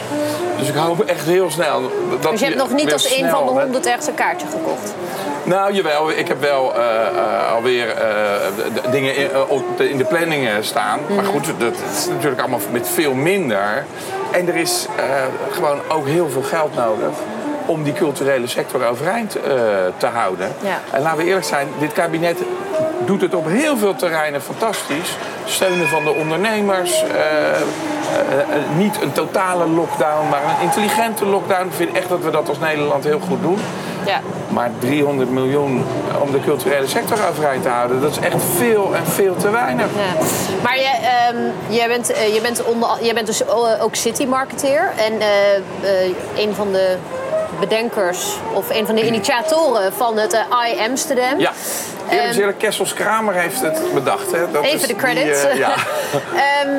Dus 0.59 0.69
ik 0.69 0.75
hoop 0.75 1.01
echt 1.01 1.25
heel 1.27 1.51
snel 1.51 1.81
dat 2.21 2.31
Dus 2.31 2.41
je 2.41 2.47
hebt 2.47 2.59
nog 2.59 2.73
niet 2.73 2.93
als 2.93 3.11
een 3.19 3.29
van 3.31 3.47
de 3.47 3.51
honderd 3.61 3.87
ergens 3.87 4.07
een 4.07 4.15
kaartje 4.15 4.47
gekocht. 4.51 4.95
Nou, 5.45 5.73
jawel. 5.73 6.11
Ik 6.11 6.29
heb 6.29 6.41
wel 6.41 6.75
eh, 6.75 7.07
eh, 7.07 7.53
alweer 7.55 7.89
eh, 7.89 7.97
de- 8.75 8.91
dingen 8.91 9.17
in, 9.17 9.29
in 9.79 9.97
de 9.99 10.05
planningen 10.05 10.65
staan. 10.65 11.01
Maar 11.09 11.25
Mhm. 11.25 11.33
goed, 11.33 11.47
dat 11.59 11.75
is 11.97 12.07
natuurlijk 12.07 12.41
allemaal 12.41 12.61
met 12.71 12.89
veel 12.95 13.15
minder. 13.15 13.85
En 14.31 14.49
er 14.49 14.57
is 14.57 14.87
eh, 14.97 15.05
gewoon 15.51 15.79
ook 15.89 16.07
heel 16.07 16.31
veel 16.31 16.43
geld 16.43 16.75
nodig 16.75 17.11
om 17.67 17.83
die 17.83 17.93
culturele 17.93 18.47
sector 18.47 18.87
overeind 18.87 19.37
eh, 19.37 19.43
te 19.97 20.07
houden. 20.07 20.55
Ja. 20.63 20.81
En 20.93 21.03
laten 21.03 21.19
we 21.19 21.25
eerlijk 21.25 21.47
zijn, 21.47 21.69
dit 21.79 21.93
kabinet 21.93 22.39
doet 23.07 23.21
het 23.21 23.35
op 23.35 23.47
heel 23.47 23.77
veel 23.77 23.95
terreinen 23.95 24.43
fantastisch. 24.43 25.17
Steunen 25.45 25.89
van 25.89 26.05
de 26.05 26.15
ondernemers. 26.15 27.03
eh, 27.03 28.77
niet 28.77 29.03
een 29.03 29.13
totale 29.13 29.67
lockdown, 29.67 30.29
maar 30.29 30.43
een 30.43 30.65
intelligente 30.65 31.27
lockdown. 31.27 31.67
Ik 31.67 31.73
vind 31.73 31.97
echt 31.97 32.09
dat 32.09 32.23
we 32.23 32.31
dat 32.31 32.49
als 32.49 32.59
Nederland 32.59 33.05
heel 33.05 33.21
goed 33.29 33.43
doen. 33.43 33.59
Ja. 34.07 34.21
Maar 34.49 34.71
300 34.79 35.31
miljoen 35.31 35.85
om 36.21 36.33
de 36.33 36.41
culturele 36.41 36.87
sector 36.87 37.19
overeind 37.31 37.63
te 37.63 37.69
houden, 37.69 38.01
dat 38.01 38.11
is 38.11 38.19
echt 38.19 38.37
veel 38.57 38.95
en 38.95 39.07
veel 39.07 39.37
te 39.37 39.51
weinig. 39.51 39.87
Ja. 39.87 40.23
Maar 40.63 40.79
jij, 40.79 40.99
ehm, 41.03 41.37
jij, 41.69 41.89
bent, 41.89 42.13
eh, 42.13 42.33
jij, 42.33 42.41
bent 42.43 42.65
onder, 42.65 42.89
jij 43.01 43.15
bent 43.15 43.27
dus 43.27 43.49
o- 43.49 43.77
ook 43.81 43.95
city 43.95 44.25
marketeer. 44.25 44.93
En 44.97 45.21
eh, 45.21 45.57
eh, 46.07 46.15
een 46.37 46.55
van 46.55 46.73
de 46.73 46.97
bedenkers 47.61 48.37
of 48.53 48.71
een 48.71 48.87
van 48.87 48.95
de 48.95 49.07
initiatoren 49.07 49.93
van 49.93 50.17
het 50.19 50.33
eh, 50.33 50.41
I 50.75 50.81
Amsterdam. 50.89 51.39
Ja, 51.39 51.53
eerlijk 52.11 52.59
Kessels 52.59 52.93
Kramer 52.95 53.35
heeft 53.35 53.61
het 53.61 53.81
bedacht. 53.95 54.33
Hè. 54.33 54.51
Dat 54.53 54.65
Even 54.65 54.81
is 54.81 54.87
de 54.87 54.97
credits. 54.97 55.45
eh, 55.45 55.57
ja. 55.57 55.69
Ehm, 56.63 56.71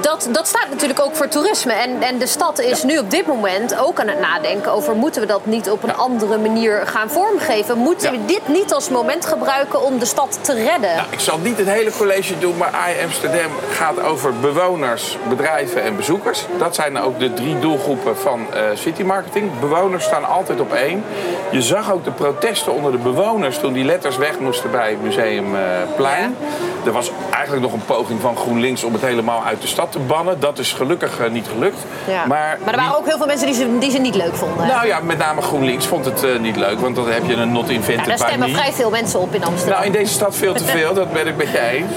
dat, 0.00 0.28
dat 0.30 0.46
staat 0.46 0.66
natuurlijk 0.70 1.00
ook 1.00 1.16
voor 1.16 1.28
toerisme. 1.28 1.72
En, 1.72 2.02
en 2.02 2.18
de 2.18 2.26
stad 2.26 2.60
is 2.60 2.82
nu 2.82 2.98
op 2.98 3.10
dit 3.10 3.26
moment 3.26 3.78
ook 3.78 4.00
aan 4.00 4.08
het 4.08 4.20
nadenken 4.20 4.72
over... 4.72 4.94
moeten 4.96 5.20
we 5.20 5.26
dat 5.26 5.46
niet 5.46 5.70
op 5.70 5.82
een 5.82 5.88
Ja. 5.88 5.94
andere 5.94 6.38
manier 6.38 6.82
gaan 6.86 7.10
vormgeven? 7.10 7.78
Moeten 7.78 8.12
Ja. 8.12 8.18
we 8.18 8.24
dit 8.24 8.48
niet 8.48 8.72
als 8.72 8.88
moment 8.88 9.26
gebruiken 9.26 9.82
om 9.82 9.98
de 9.98 10.04
stad 10.04 10.38
te 10.40 10.54
redden? 10.54 10.94
Nou, 10.96 11.06
ik 11.10 11.20
zal 11.20 11.38
niet 11.38 11.58
het 11.58 11.68
hele 11.68 11.90
college 11.98 12.38
doen, 12.38 12.56
maar 12.56 12.72
I 12.90 13.04
Amsterdam 13.04 13.50
gaat 13.70 14.02
over 14.02 14.34
bewoners, 14.40 15.16
bedrijven 15.28 15.82
en 15.82 15.96
bezoekers. 15.96 16.44
Dat 16.58 16.74
zijn 16.74 16.98
ook 17.00 17.18
de 17.18 17.34
drie 17.34 17.58
doelgroepen 17.58 18.16
van 18.18 18.46
eh, 18.52 18.62
city 18.74 19.02
marketing. 19.02 19.60
Bewoners 19.60 20.04
staan 20.04 20.24
altijd 20.24 20.60
op 20.60 20.72
één. 20.72 21.04
Je 21.50 21.62
zag 21.62 21.92
ook 21.92 22.04
de 22.04 22.10
protesten 22.12 22.72
onder 22.74 22.92
de 22.92 22.98
bewoners 22.98 23.58
toen 23.58 23.72
die 23.72 23.84
letters 23.84 24.16
weg 24.16 24.38
moesten 24.38 24.70
bij 24.70 24.90
het 24.90 25.02
Museumplein. 25.02 26.36
Er 26.84 26.92
was 26.92 27.10
eigenlijk 27.30 27.62
nog 27.62 27.72
een 27.72 27.84
poging 27.84 28.20
van 28.20 28.36
GroenLinks 28.36 28.84
om 28.84 28.92
het 28.92 29.02
helemaal 29.02 29.44
uit 29.44 29.60
de 29.60 29.66
stad 29.66 29.92
te 29.92 29.98
bannen. 29.98 30.40
Dat 30.40 30.58
is 30.58 30.72
gelukkig 30.72 31.20
eh, 31.20 31.30
niet 31.30 31.48
gelukt. 31.48 31.78
Ja. 32.08 32.26
Maar, 32.26 32.58
er 32.66 32.76
waren 32.76 32.96
ook 32.96 33.06
heel 33.06 33.16
veel 33.16 33.26
mensen 33.26 33.46
die 33.46 33.56
ze, 33.56 33.78
die 33.78 33.90
ze 33.90 33.98
niet 33.98 34.14
leuk 34.14 34.34
vonden. 34.34 34.66
Nou 34.66 34.86
ja, 34.86 35.00
met 35.00 35.18
name 35.18 35.42
GroenLinks 35.42 35.86
vond 35.86 36.04
het 36.04 36.24
eh, 36.24 36.38
niet 36.38 36.56
leuk, 36.56 36.80
want 36.80 36.96
dan 36.96 37.10
heb 37.10 37.22
je 37.26 37.34
een 37.34 37.52
not 37.52 37.68
Ja, 37.68 37.74
invented 37.74 38.06
daar 38.06 38.16
by 38.16 38.24
stemmen 38.24 38.50
me. 38.50 38.56
vrij 38.56 38.72
veel 38.72 38.90
mensen 38.90 39.20
op 39.20 39.34
in 39.34 39.44
Amsterdam. 39.44 39.74
Nou, 39.74 39.86
in 39.86 39.92
deze 39.92 40.12
stad 40.12 40.36
veel 40.36 40.54
te 40.54 40.64
veel, 40.64 40.94
dat 41.02 41.12
ben 41.12 41.26
ik 41.26 41.36
met 41.36 41.50
je 41.50 41.60
eens. 41.60 41.92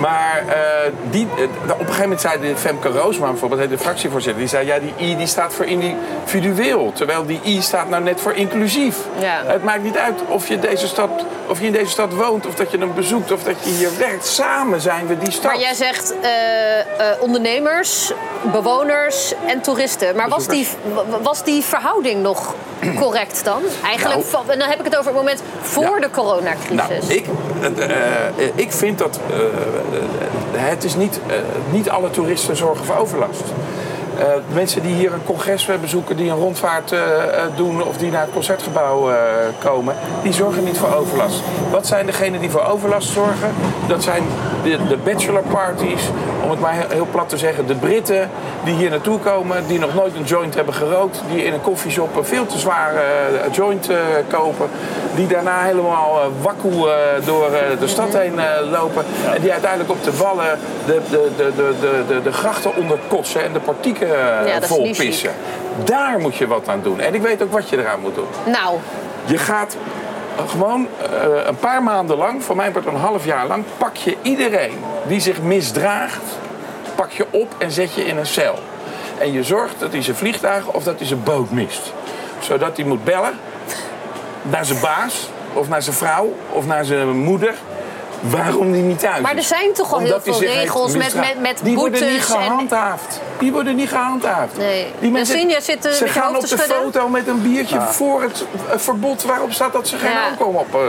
Maar 0.00 0.44
eh, 0.48 0.92
die, 1.10 1.26
eh, 1.36 1.42
op 1.42 1.70
een 1.70 1.78
gegeven 1.78 2.02
moment 2.02 2.20
zei 2.20 2.40
de 2.40 2.56
Femke 2.56 2.88
Roosma 2.88 3.26
bijvoorbeeld, 3.26 3.70
de 3.70 3.78
fractievoorzitter, 3.78 4.40
die 4.40 4.48
zei 4.48 4.66
ja, 4.66 4.78
die 4.78 5.08
I 5.08 5.16
die 5.16 5.26
staat 5.26 5.54
voor 5.54 5.64
individueel. 5.64 6.92
Terwijl 6.94 7.26
die 7.26 7.40
I 7.44 7.62
staat 7.62 7.88
nou 7.88 8.02
net 8.02 8.20
voor 8.20 8.32
inclusief. 8.32 8.96
Ja. 9.18 9.42
Het 9.44 9.64
maakt 9.64 9.82
niet 9.82 9.96
uit 9.98 10.20
of 10.28 10.48
je, 10.48 10.58
deze 10.58 10.86
stad, 10.86 11.10
of 11.46 11.60
je 11.60 11.66
in 11.66 11.72
deze 11.72 11.90
stad 11.90 12.14
woont, 12.14 12.46
of 12.46 12.54
dat 12.54 12.70
je 12.70 12.78
hem 12.78 12.94
bezoekt, 12.94 13.32
of 13.32 13.42
dat 13.42 13.54
je 13.62 13.70
hier 13.70 13.90
werkt. 13.98 14.21
Samen 14.22 14.80
zijn 14.80 15.06
we 15.06 15.18
die 15.18 15.30
stad. 15.30 15.44
Maar 15.44 15.60
jij 15.60 15.74
zegt 15.74 16.14
eh, 16.20 16.80
eh, 16.80 16.86
ondernemers, 17.20 18.12
bewoners 18.52 19.34
en 19.46 19.60
toeristen. 19.60 20.16
Maar 20.16 20.28
was 20.28 20.46
die, 20.46 20.68
was 21.22 21.44
die 21.44 21.62
verhouding 21.62 22.22
nog 22.22 22.54
correct 22.96 23.44
dan? 23.44 23.62
Eigenlijk, 23.84 24.32
Nou. 24.32 24.44
en 24.48 24.58
dan 24.58 24.68
heb 24.68 24.78
ik 24.78 24.84
het 24.84 24.96
over 24.96 25.06
het 25.10 25.20
moment 25.20 25.42
voor 25.62 25.82
Ja. 25.94 26.00
de 26.00 26.10
coronacrisis. 26.10 26.76
Nou, 26.76 26.92
ik, 27.06 27.26
eh, 27.78 28.46
ik 28.54 28.72
vind 28.72 28.98
dat 28.98 29.18
het 30.56 30.84
is 30.84 30.94
niet, 30.94 31.20
niet 31.70 31.90
alle 31.90 32.10
toeristen 32.10 32.56
zorgen 32.56 32.84
voor 32.84 32.96
overlast. 32.96 33.42
Eh, 34.18 34.26
mensen 34.52 34.82
die 34.82 34.94
hier 34.94 35.12
een 35.12 35.24
congres 35.24 35.68
bezoeken, 35.80 36.16
die 36.16 36.30
een 36.30 36.36
rondvaart 36.36 36.92
eh, 36.92 36.98
eh, 37.00 37.44
doen 37.56 37.82
of 37.82 37.96
die 37.96 38.10
naar 38.10 38.20
het 38.20 38.32
concertgebouw 38.32 39.10
eh, 39.10 39.16
komen, 39.64 39.94
die 40.22 40.32
zorgen 40.32 40.64
niet 40.64 40.78
voor 40.78 40.94
overlast. 40.94 41.42
Wat 41.70 41.86
zijn 41.86 42.06
degenen 42.06 42.40
die 42.40 42.50
voor 42.50 42.64
overlast 42.64 43.08
zorgen? 43.08 43.50
Dat 43.86 44.02
zijn 44.02 44.22
de, 44.62 44.78
de 44.88 44.96
bachelorparties, 45.04 46.02
om 46.42 46.50
het 46.50 46.60
maar 46.60 46.84
heel, 46.88 47.06
plat 47.10 47.28
te 47.28 47.38
zeggen, 47.38 47.66
de 47.66 47.74
Britten 47.74 48.30
die 48.64 48.74
hier 48.74 48.90
naartoe 48.90 49.18
komen, 49.18 49.66
die 49.66 49.78
nog 49.78 49.94
nooit 49.94 50.14
een 50.14 50.24
joint 50.24 50.54
hebben 50.54 50.74
gerookt, 50.74 51.22
die 51.32 51.44
in 51.44 51.52
een 51.52 51.60
koffieshop 51.60 52.16
een 52.16 52.24
veel 52.24 52.46
te 52.46 52.58
zware 52.58 52.98
eh, 52.98 53.52
joint 53.52 53.88
eh, 53.88 53.96
kopen, 54.28 54.68
die 55.14 55.26
daarna 55.26 55.62
helemaal 55.62 56.20
eh, 56.20 56.26
wakkoe 56.42 56.90
door 57.24 57.50
de 57.78 57.88
stad 57.88 58.12
heen 58.12 58.34
lopen 58.70 59.04
en 59.34 59.40
die 59.40 59.52
uiteindelijk 59.52 59.90
op 59.90 60.04
de 60.04 60.16
wallen 60.16 60.58
de, 60.86 61.00
de, 61.10 61.30
de, 61.36 61.52
de, 61.56 61.74
de, 61.80 62.04
de, 62.08 62.22
de 62.22 62.32
grachten 62.32 62.76
onderkotsen 62.76 63.44
en 63.44 63.52
de 63.52 63.60
Ja, 64.00 64.58
niet 64.58 64.66
volpissen. 64.66 65.30
Daar 65.84 66.18
moet 66.18 66.36
je 66.36 66.46
wat 66.46 66.68
aan 66.68 66.80
doen. 66.82 67.00
En 67.00 67.14
ik 67.14 67.22
weet 67.22 67.42
ook 67.42 67.52
wat 67.52 67.68
je 67.68 67.78
eraan 67.78 68.00
moet 68.00 68.14
doen. 68.14 68.26
Nou, 68.44 68.76
Je 69.24 69.38
gaat 69.38 69.76
gewoon 70.46 70.88
eh, 71.00 71.46
een 71.46 71.56
paar 71.56 71.82
maanden 71.82 72.16
lang, 72.16 72.42
voor 72.44 72.56
mij 72.56 72.72
wordt 72.72 72.86
een 72.86 72.94
half 72.94 73.24
jaar 73.24 73.46
lang, 73.46 73.64
pak 73.78 73.96
je 73.96 74.16
iedereen 74.22 74.78
die 75.06 75.20
zich 75.20 75.42
misdraagt, 75.42 76.38
pak 76.94 77.10
je 77.10 77.26
op 77.30 77.54
en 77.58 77.70
zet 77.70 77.94
je 77.94 78.04
in 78.04 78.16
een 78.16 78.26
cel. 78.26 78.58
En 79.18 79.32
je 79.32 79.42
zorgt 79.42 79.80
dat 79.80 79.92
hij 79.92 80.02
zijn 80.02 80.16
vliegtuig 80.16 80.66
of 80.66 80.84
dat 80.84 80.98
hij 80.98 81.06
zijn 81.06 81.22
boot 81.22 81.50
mist. 81.50 81.92
Zodat 82.40 82.76
hij 82.76 82.86
moet 82.86 83.04
bellen 83.04 83.38
naar 84.42 84.64
zijn 84.64 84.80
baas 84.80 85.28
of 85.52 85.68
naar 85.68 85.82
zijn 85.82 85.96
vrouw 85.96 86.34
of 86.50 86.66
naar 86.66 86.84
zijn 86.84 87.08
moeder. 87.08 87.54
Waarom 88.30 88.72
die 88.72 88.82
niet 88.82 88.98
thuis 88.98 89.20
Maar 89.20 89.36
er 89.36 89.42
zijn 89.42 89.72
toch 89.72 89.92
al 89.92 89.98
heel 89.98 90.20
veel 90.22 90.40
regels 90.40 90.96
met- 90.96 91.14
met- 91.14 91.40
met 91.40 91.60
Die 91.62 91.74
worden 91.76 92.00
niet 92.00 92.10
boetes 92.10 92.34
en- 92.34 92.42
gehandhaafd. 92.42 93.20
Die 93.38 93.52
worden 93.52 93.76
niet 93.76 93.88
gehandhaafd. 93.88 94.56
Nee. 94.56 94.86
Die 94.98 95.10
mensen, 95.10 95.62
zit, 95.62 95.84
eh, 95.86 95.92
ze 95.92 96.08
gaan 96.08 96.36
op 96.36 96.48
de 96.48 96.58
foto 96.58 97.08
met 97.08 97.28
een 97.28 97.42
biertje 97.42 97.80
voor 97.80 98.22
het 98.22 98.44
eh, 98.70 98.78
verbod 98.78 99.22
waarop 99.22 99.52
staat 99.52 99.72
dat 99.72 99.88
ze 99.88 99.96
geen 99.96 100.10
Ja. 100.10 100.28
alcohol 100.30 100.54
op 100.54 100.74
eh, 100.74 100.80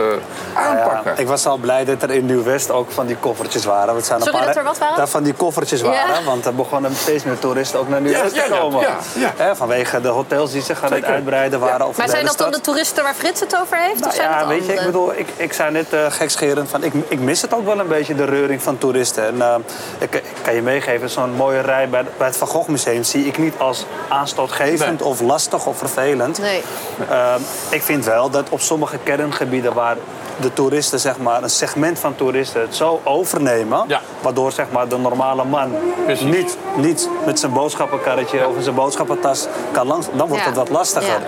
aanpakken. 0.62 1.12
Ja, 1.14 1.18
ik 1.20 1.26
was 1.26 1.46
al 1.46 1.56
blij 1.56 1.84
dat 1.84 2.02
er 2.02 2.10
in 2.10 2.26
Nieuw-West 2.26 2.70
ook 2.70 2.90
van 2.90 3.06
die 3.06 3.16
koffertjes 3.16 3.64
waren. 3.64 3.94
Het 3.96 4.06
zijn 4.06 4.22
Sorry, 4.22 4.34
een 4.38 4.44
paar, 4.44 4.54
dat 4.54 4.62
er 4.62 4.68
wat 4.68 4.78
waren? 4.78 4.96
Dat 4.96 5.10
van 5.10 5.22
die 5.22 5.34
koffertjes 5.34 5.80
Ja. 5.80 5.86
waren. 5.86 6.24
Want 6.24 6.46
er 6.46 6.54
begonnen 6.54 6.94
steeds 6.96 7.24
meer 7.24 7.38
toeristen 7.38 7.78
ook 7.80 7.88
naar 7.88 8.00
Nieuw-West 8.00 8.34
Ja, 8.34 8.42
ja, 8.42 8.48
te 8.48 8.54
ja, 8.54 8.60
komen. 8.60 8.80
ja, 8.80 8.96
ja. 9.14 9.32
Hè, 9.36 9.56
vanwege 9.56 10.00
de 10.00 10.08
hotels 10.08 10.52
die 10.52 10.62
zich 10.62 10.76
aan 10.78 10.84
het 10.84 10.92
Zeker. 10.94 11.08
uitbreiden 11.14 11.60
waren 11.60 11.86
Maar 11.96 12.08
zijn 12.08 12.24
dat 12.26 12.38
dan 12.38 12.50
de 12.50 12.60
toeristen 12.60 13.02
waar 13.04 13.14
Frits 13.14 13.40
het 13.40 13.56
over 13.60 13.76
heeft? 13.76 13.94
Nou 14.00 14.06
of 14.06 14.14
zijn 14.14 14.30
ja, 14.30 14.46
weet 14.46 14.66
je, 14.66 14.72
ik 14.72 14.84
bedoel, 14.84 15.12
ik, 15.14 15.28
ik 15.36 15.52
zei 15.52 15.70
net 15.70 15.86
gekscherend 16.08 16.68
van, 16.70 16.82
ik, 16.84 16.92
ik 17.08 17.20
mis 17.24 17.42
het 17.42 17.54
ook 17.54 17.64
wel 17.64 17.78
een 17.78 17.88
beetje, 17.88 18.14
de 18.14 18.24
reuring 18.24 18.62
van 18.62 18.78
toeristen. 18.78 19.26
En 19.26 19.42
eh, 19.42 19.54
ik, 19.98 20.14
ik 20.14 20.24
kan 20.42 20.54
je 20.54 20.62
meegeven, 20.62 21.10
zo'n 21.10 21.32
mooie 21.34 21.60
rij 21.60 21.88
bij, 21.88 22.04
bij 22.16 22.26
het 22.26 22.36
Van 22.36 22.48
Gogh 22.48 22.68
Museum 22.68 23.02
zie 23.02 23.26
ik 23.26 23.38
niet 23.38 23.54
als 23.58 23.86
aanstootgevend 24.08 24.98
Nee. 25.00 25.08
of 25.08 25.20
lastig 25.20 25.66
of 25.66 25.78
vervelend. 25.78 26.38
Nee. 26.38 26.62
Eh, 27.08 27.34
ik 27.70 27.82
vind 27.82 28.04
wel 28.04 28.30
dat 28.30 28.48
op 28.48 28.60
sommige 28.60 28.98
kerngebieden 29.02 29.72
waar 29.74 29.96
de 30.40 30.52
toeristen, 30.52 31.00
zeg 31.00 31.18
maar, 31.18 31.42
een 31.42 31.50
segment 31.50 31.98
van 31.98 32.14
toeristen 32.14 32.60
het 32.60 32.74
zo 32.76 33.00
overnemen, 33.04 33.84
Ja. 33.86 34.00
waardoor 34.20 34.52
zeg 34.52 34.66
maar, 34.70 34.88
de 34.88 34.98
normale 34.98 35.44
man 35.44 35.72
Precies. 36.04 36.24
niet, 36.36 36.56
niet 36.76 37.08
met 37.26 37.38
zijn 37.38 37.52
boodschappenkarretje 37.52 38.48
of 38.48 38.54
zijn 38.60 38.74
boodschappentas 38.74 39.46
kan 39.72 39.86
langs, 39.86 40.06
dan 40.12 40.28
wordt 40.28 40.42
Ja. 40.42 40.48
het 40.48 40.58
wat 40.58 40.68
lastiger. 40.68 41.20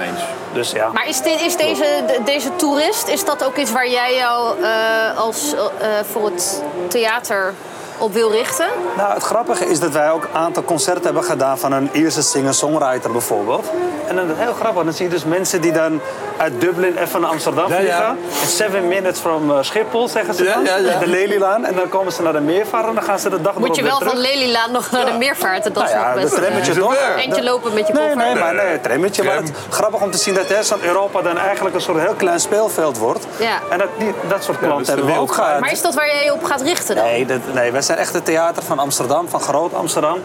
Dus 0.52 0.70
ja. 0.70 0.88
Maar 0.92 1.08
is, 1.08 1.20
dit, 1.22 1.40
is 1.40 1.56
deze, 1.56 2.02
de- 2.06 2.20
deze 2.24 2.56
toerist, 2.56 3.08
is 3.08 3.24
dat 3.24 3.44
ook 3.44 3.56
iets 3.56 3.72
waar 3.72 3.88
jij 3.88 4.14
jou 4.16 4.62
eh, 4.62 5.18
als, 5.18 5.54
eh, 5.78 5.88
voor 6.12 6.24
het 6.24 6.62
theater 6.88 7.54
op 7.98 8.12
wil 8.12 8.30
richten? 8.30 8.66
Nou, 8.96 9.12
het 9.14 9.22
grappige 9.22 9.66
is 9.68 9.80
dat 9.80 9.92
wij 9.92 10.10
ook 10.10 10.24
een 10.24 10.40
aantal 10.40 10.64
concerten 10.64 11.04
hebben 11.04 11.24
gedaan 11.24 11.58
van 11.58 11.72
een 11.72 11.88
Ierse 11.92 12.22
singer-songwriter 12.22 13.10
bijvoorbeeld. 13.12 13.66
En 14.06 14.16
dan 14.16 14.26
heel 14.36 14.52
grappig, 14.52 14.84
dan 14.84 14.92
zie 14.92 15.04
je 15.04 15.10
dus 15.10 15.24
mensen 15.24 15.60
die 15.60 15.72
dan 15.72 16.00
uit 16.36 16.60
Dublin 16.60 16.96
even 16.96 17.20
naar 17.20 17.30
Amsterdam 17.30 17.68
Ja, 17.68 17.76
vliegen. 17.76 17.96
ja. 17.98 18.14
Seven 18.46 18.88
minutes 18.88 19.20
from 19.20 19.50
eh, 19.50 19.56
Schiphol, 19.60 20.08
zeggen 20.08 20.34
ze 20.34 20.44
Ja, 20.44 20.54
dan. 20.54 20.64
ja, 20.64 20.76
ja. 20.76 20.98
De 20.98 21.06
Lelylaan. 21.06 21.64
En 21.64 21.74
dan 21.74 21.88
komen 21.88 22.12
ze 22.12 22.22
naar 22.22 22.32
de 22.32 22.40
meervaart 22.40 22.86
en 22.86 22.94
dan 22.94 23.02
gaan 23.04 23.18
ze 23.18 23.30
de 23.30 23.40
dag 23.42 23.54
Moet 23.54 23.76
je 23.76 23.82
wel 23.82 24.00
van. 24.00 24.16
Lelylaan 24.18 24.72
nog 24.72 24.90
naar 24.90 25.04
de 25.04 25.12
meervaart? 25.12 25.64
Dat 25.64 25.74
Nou 25.74 26.14
nog 26.14 26.14
best 26.22 26.34
trammetje 26.34 26.74
toch? 26.74 26.92
is 26.92 26.98
ver? 26.98 27.16
eentje 27.16 27.42
lopen 27.42 27.74
met 27.74 27.86
je 27.86 27.92
Nee, 27.92 28.02
koffer. 28.02 28.24
nee, 28.32 28.34
maar 28.42 28.54
nee, 28.54 28.66
het 28.66 28.82
trammetje. 28.82 29.22
Maar 29.22 29.36
het, 29.36 29.50
grappig 29.70 30.00
om 30.02 30.10
te 30.10 30.18
zien 30.18 30.34
dat 30.34 30.46
zo'n 30.66 30.82
Europa 30.84 31.22
dan 31.22 31.38
eigenlijk 31.38 31.74
een 31.74 31.80
soort 31.80 32.00
heel 32.00 32.14
klein 32.14 32.40
speelveld 32.40 32.98
wordt. 32.98 33.26
Ja. 33.38 33.58
En 33.70 33.78
dat, 33.78 33.88
die, 33.98 34.12
dat 34.28 34.44
soort 34.44 34.58
klanten 34.58 34.84
de 34.84 34.92
hebben 34.92 35.14
we 35.14 35.20
ook 35.20 35.32
gehad. 35.32 35.60
Maar 35.60 35.72
is 35.72 35.82
dat 35.82 35.94
waar 35.94 36.06
jij 36.06 36.24
je 36.24 36.32
op 36.32 36.44
gaat 36.44 36.60
richten 36.62 36.94
dan? 36.96 37.04
Nee, 37.04 37.26
dat, 37.26 37.38
nee, 37.52 37.72
wij 37.72 37.82
zijn 37.86 37.98
echt 37.98 38.12
het 38.12 38.24
theater 38.24 38.62
van 38.62 38.78
Amsterdam, 38.78 39.28
van 39.28 39.40
Groot 39.40 39.74
Amsterdam. 39.74 40.18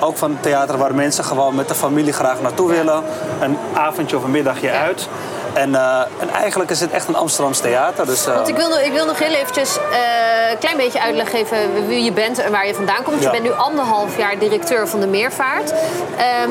Ook 0.00 0.16
van 0.16 0.30
het 0.30 0.42
theater 0.42 0.78
waar 0.78 0.94
mensen 0.94 1.24
gewoon 1.24 1.54
met 1.54 1.68
de 1.68 1.74
familie 1.74 2.12
graag 2.12 2.40
naartoe 2.40 2.70
willen. 2.70 3.02
Een 3.40 3.58
avondje 3.74 4.16
of 4.16 4.24
een 4.24 4.30
middagje 4.30 4.70
uit. 4.70 5.08
En, 5.52 5.74
eh, 5.74 6.00
en 6.18 6.28
eigenlijk 6.30 6.70
is 6.70 6.80
het 6.80 6.90
echt 6.90 7.08
een 7.08 7.16
Amsterdams 7.16 7.58
theater. 7.58 8.06
Dus, 8.06 8.26
eh, 8.26 8.34
Want 8.34 8.48
ik 8.48 8.56
wil, 8.56 8.68
nog- 8.68 8.80
ik 8.80 8.92
wil 8.92 9.06
nog 9.06 9.18
heel 9.18 9.34
eventjes 9.34 9.76
eh, 9.76 10.50
een 10.50 10.58
klein 10.58 10.76
beetje 10.76 11.00
uitleg 11.00 11.30
geven 11.30 11.86
wie 11.86 12.04
je 12.04 12.12
bent 12.12 12.38
en 12.38 12.50
waar 12.52 12.66
je 12.66 12.74
vandaan 12.74 13.02
komt. 13.02 13.22
Je 13.22 13.30
bent 13.30 13.42
nu 13.42 13.52
anderhalf 13.52 14.16
jaar 14.18 14.38
directeur 14.38 14.88
van 14.88 15.00
de 15.00 15.06
Meervaart. 15.06 15.70
Ehm, 16.16 16.50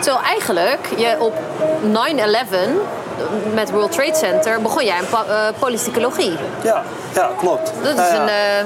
terwijl 0.00 0.24
eigenlijk 0.24 0.86
je 0.96 1.16
op 1.18 1.34
9-11 1.80 2.68
met 3.54 3.70
World 3.70 3.92
Trade 3.92 4.14
Center 4.16 4.62
begon 4.62 4.84
jij 4.84 4.98
eh, 5.12 5.36
politicologie. 5.58 6.36
ja, 6.62 6.82
ja, 7.14 7.30
klopt. 7.38 7.72
Dat 7.82 7.98
is 7.98 8.10
ja. 8.12 8.22
een 8.22 8.28
eh, 8.28 8.64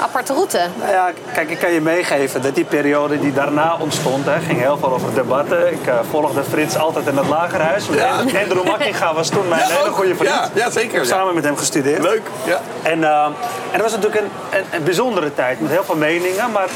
aparte 0.00 0.32
route. 0.32 0.60
Nou 0.78 0.90
ja, 0.90 1.12
kijk, 1.32 1.50
ik 1.50 1.58
kan 1.58 1.72
je 1.72 1.80
meegeven 1.80 2.42
dat 2.42 2.54
die 2.54 2.64
periode 2.64 3.20
die 3.20 3.32
daarna 3.32 3.76
ontstond, 3.80 4.24
hè, 4.24 4.40
ging 4.40 4.60
heel 4.60 4.78
veel 4.78 4.92
over 4.92 5.14
debatten. 5.14 5.72
Ik 5.72 5.86
eh, 5.86 5.94
volgde 6.10 6.44
Frits 6.44 6.76
altijd 6.76 7.06
in 7.06 7.16
het 7.16 7.28
lagerhuis. 7.28 7.88
Want 7.88 8.00
Andrew 8.42 8.64
Makkinga 8.70 9.14
was 9.14 9.28
toen 9.28 9.48
mijn 9.48 9.62
hele 9.62 9.90
goede 9.90 10.14
vriend. 10.14 10.34
Ja, 10.34 10.48
ja, 10.54 10.70
zeker, 10.70 10.88
Ik 10.88 10.92
heb 10.92 11.02
ja. 11.02 11.08
samen 11.08 11.34
met 11.34 11.44
hem 11.44 11.56
gestudeerd. 11.56 12.02
Leuk. 12.02 12.22
Ja. 12.44 12.60
En, 12.82 13.04
eh, 13.04 13.24
en 13.24 13.32
dat 13.72 13.82
was 13.82 13.92
natuurlijk 13.92 14.20
een, 14.20 14.58
een, 14.58 14.64
een 14.70 14.84
bijzondere 14.84 15.34
tijd 15.34 15.60
met 15.60 15.70
heel 15.70 15.84
veel 15.84 15.96
meningen, 15.96 16.50
maar 16.52 16.68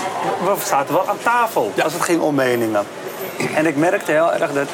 we 0.45 0.55
zaten 0.65 0.95
wel 0.95 1.09
aan 1.09 1.19
tafel 1.23 1.73
als 1.83 1.93
het 1.93 2.03
ging 2.03 2.21
om 2.21 2.35
meningen. 2.35 2.87
En 3.55 3.67
ik 3.67 3.77
merkte 3.77 4.13
heel 4.13 4.33
erg 4.33 4.53
dat 4.53 4.69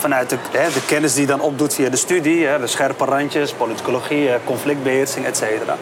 vanuit 0.00 0.30
de, 0.30 0.36
hè, 0.50 0.68
de 0.72 0.84
kennis 0.86 1.12
die 1.12 1.20
je 1.20 1.26
dan 1.26 1.40
opdoet 1.40 1.74
via 1.74 1.88
de 1.88 1.96
studie, 1.96 2.46
hè, 2.46 2.58
de 2.58 2.66
scherpe 2.66 3.04
randjes, 3.04 3.52
politicologie, 3.52 4.28
eh, 4.28 4.34
conflictbeheersing, 4.44 5.26
et 5.26 5.36
cetera. 5.36 5.76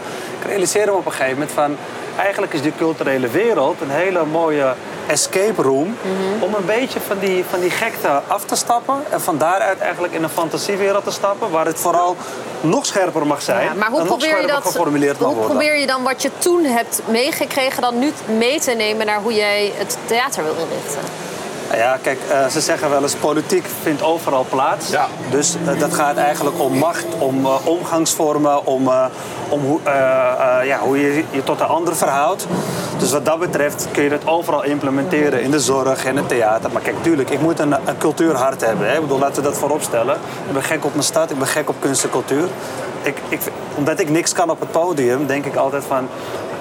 Realiseerde 0.49 0.91
me 0.91 0.97
op 0.97 1.07
een 1.07 1.13
gegeven 1.13 1.33
moment 1.33 1.51
van, 1.51 1.77
eigenlijk 2.17 2.53
is 2.53 2.63
die 2.63 2.73
culturele 2.79 3.29
wereld 3.29 3.81
een 3.81 3.91
hele 3.91 4.25
mooie 4.25 4.75
escape 5.07 5.63
room 5.63 5.97
om 6.41 6.55
een 6.55 6.67
beetje 6.67 7.01
van 7.01 7.19
die, 7.19 7.45
van 7.51 7.61
die 7.61 7.71
gekte 7.71 8.09
af 8.27 8.45
te 8.45 8.57
stappen 8.57 8.95
en 9.11 9.21
van 9.21 9.39
daaruit 9.39 9.79
eigenlijk 9.79 10.13
in 10.15 10.23
een 10.23 10.29
fantasiewereld 10.29 11.05
te 11.05 11.11
stappen 11.11 11.51
waar 11.51 11.67
het 11.67 11.81
vooral 11.81 12.17
nog 12.61 12.87
scherper 12.87 13.27
mag 13.27 13.43
zijn 13.43 13.65
Ja, 13.65 13.75
maar 13.75 13.91
hoe 13.91 14.05
probeer 14.05 14.41
je 14.41 14.47
dat? 14.47 14.63
geformuleerd 14.67 15.19
Hoe 15.19 15.35
probeer 15.35 15.79
je 15.79 15.87
dan 15.87 16.03
wat 16.03 16.23
je 16.23 16.31
toen 16.39 16.65
hebt 16.65 17.01
meegekregen 17.07 17.83
dan 17.83 17.99
nu 17.99 18.13
mee 18.39 18.61
te 18.61 18.71
nemen 18.73 19.07
naar 19.07 19.21
hoe 19.21 19.35
jij 19.35 19.73
het 19.77 19.99
theater 20.07 20.45
wil 20.45 20.55
inrichten? 20.55 21.28
Ja, 21.75 21.99
kijk, 22.03 22.19
eh, 22.31 22.47
ze 22.47 22.61
zeggen 22.61 22.91
wel 22.91 23.03
eens 23.03 23.15
politiek 23.15 23.65
vindt 23.83 24.03
overal 24.03 24.47
plaats. 24.49 24.91
Ja. 24.91 25.07
Dus 25.31 25.57
eh, 25.67 25.81
dat 25.81 25.95
gaat 25.95 26.17
eigenlijk 26.17 26.61
om 26.61 26.79
macht, 26.79 27.07
om 27.19 27.47
eh, 27.47 27.55
omgangsvormen, 27.65 28.67
om, 28.67 28.91
om 29.49 29.61
hoe, 29.61 29.81
ja, 30.65 30.79
hoe 30.79 31.01
je 31.01 31.25
je 31.31 31.45
tot 31.45 31.59
de 31.59 31.65
ander 31.65 31.97
verhoudt. 31.97 32.47
Dus 32.99 33.13
wat 33.13 33.25
dat 33.25 33.39
betreft 33.39 33.89
kun 33.93 34.03
je 34.03 34.09
dat 34.09 34.27
overal 34.27 34.65
implementeren 34.65 35.43
in 35.43 35.51
de 35.51 35.61
zorg 35.61 36.05
en 36.05 36.17
het 36.17 36.29
theater. 36.29 36.71
Maar 36.73 36.83
kijk, 36.83 36.97
tuurlijk, 37.03 37.31
ik 37.31 37.41
moet 37.41 37.59
een, 37.59 37.73
een 37.73 37.99
cultuurhart 37.99 38.65
hebben. 38.65 38.89
Hè. 38.89 38.95
Ik 38.95 39.01
bedoel, 39.01 39.19
laten 39.19 39.43
we 39.43 39.49
dat 39.49 39.59
voorop 39.59 39.83
stellen. 39.83 40.15
Ik 40.47 40.53
ben 40.53 40.63
gek 40.63 40.85
op 40.85 40.93
mijn 40.93 41.05
stad, 41.05 41.31
ik 41.31 41.39
ben 41.39 41.47
gek 41.47 41.69
op 41.69 41.77
kunst 41.79 42.05
en 42.05 42.11
cultuur. 42.11 42.49
Ik, 43.03 43.17
ik, 43.29 43.41
omdat 43.75 44.01
ik 44.01 44.09
niks 44.09 44.33
kan 44.33 44.51
op 44.51 44.61
het 44.61 44.71
podium, 44.71 45.27
denk 45.27 45.45
ik 45.45 45.57
altijd 45.57 45.85
van... 45.85 46.09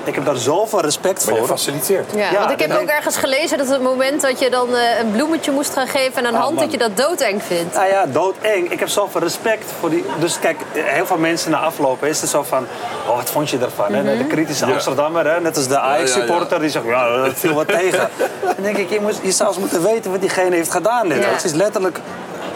Ik 0.08 0.16
heb 0.16 0.26
daar 0.26 0.36
zoveel 0.36 0.82
respect 0.82 1.26
Maar 1.26 1.34
je 1.34 1.40
voor. 1.40 1.48
faciliteert. 1.50 2.12
Ja, 2.16 2.32
Ja, 2.32 2.40
want 2.40 2.52
ik 2.52 2.60
heb 2.60 2.70
dat 2.70 2.82
ook 2.82 2.88
ergens 2.88 3.18
gelezen 3.18 3.58
dat 3.58 3.68
het 3.70 3.82
moment 3.82 4.22
dat 4.22 4.40
je 4.40 4.50
dan 4.50 4.76
eh, 4.76 5.00
een 5.00 5.12
bloemetje 5.12 5.52
moest 5.52 5.74
gaan 5.74 5.88
geven 5.88 6.14
en 6.18 6.26
een 6.26 6.34
Oh, 6.34 6.40
hand, 6.40 6.54
man. 6.56 6.64
dat 6.64 6.72
je 6.72 6.78
dat 6.78 6.98
doodeng 6.98 7.44
vindt. 7.44 7.74
Nou 7.74 7.88
ja, 7.88 8.06
doodeng. 8.06 8.72
Ik 8.72 8.80
heb 8.80 8.90
zoveel 8.90 9.22
respect 9.22 9.66
voor 9.80 9.90
die... 9.90 10.06
Dus 10.20 10.40
kijk, 10.40 10.60
heel 10.74 11.06
veel 11.06 11.18
mensen 11.18 11.52
na 11.52 11.58
aflopen 11.60 12.08
is 12.10 12.22
het 12.22 12.30
zo 12.30 12.44
van... 12.44 12.66
Oh, 13.08 13.16
wat 13.16 13.30
vond 13.30 13.50
je 13.50 13.58
ervan? 13.58 13.94
hè? 13.94 14.04
Mhm. 14.04 14.18
De 14.18 14.26
kritische 14.28 14.66
Ja. 14.66 14.72
Amsterdammer, 14.74 15.26
hè? 15.34 15.42
net 15.42 15.56
als 15.58 15.68
de 15.68 15.80
Ajax-supporter... 15.80 16.60
die 16.60 16.70
zegt, 16.70 16.86
ja, 16.86 17.18
dat 17.24 17.34
viel 17.36 17.54
wat 17.54 17.68
tegen. 17.68 18.10
Dan 18.56 18.64
denk 18.64 18.78
ik, 18.78 18.90
je, 18.90 19.00
moet, 19.02 19.20
je 19.22 19.32
zou 19.32 19.50
eens 19.50 19.58
moeten 19.60 19.84
weten 19.84 20.12
wat 20.12 20.20
diegene 20.22 20.56
heeft 20.56 20.72
gedaan. 20.72 21.08
Dit. 21.08 21.18
Ja. 21.24 21.30
Het 21.30 21.44
is 21.44 21.54
letterlijk... 21.54 22.00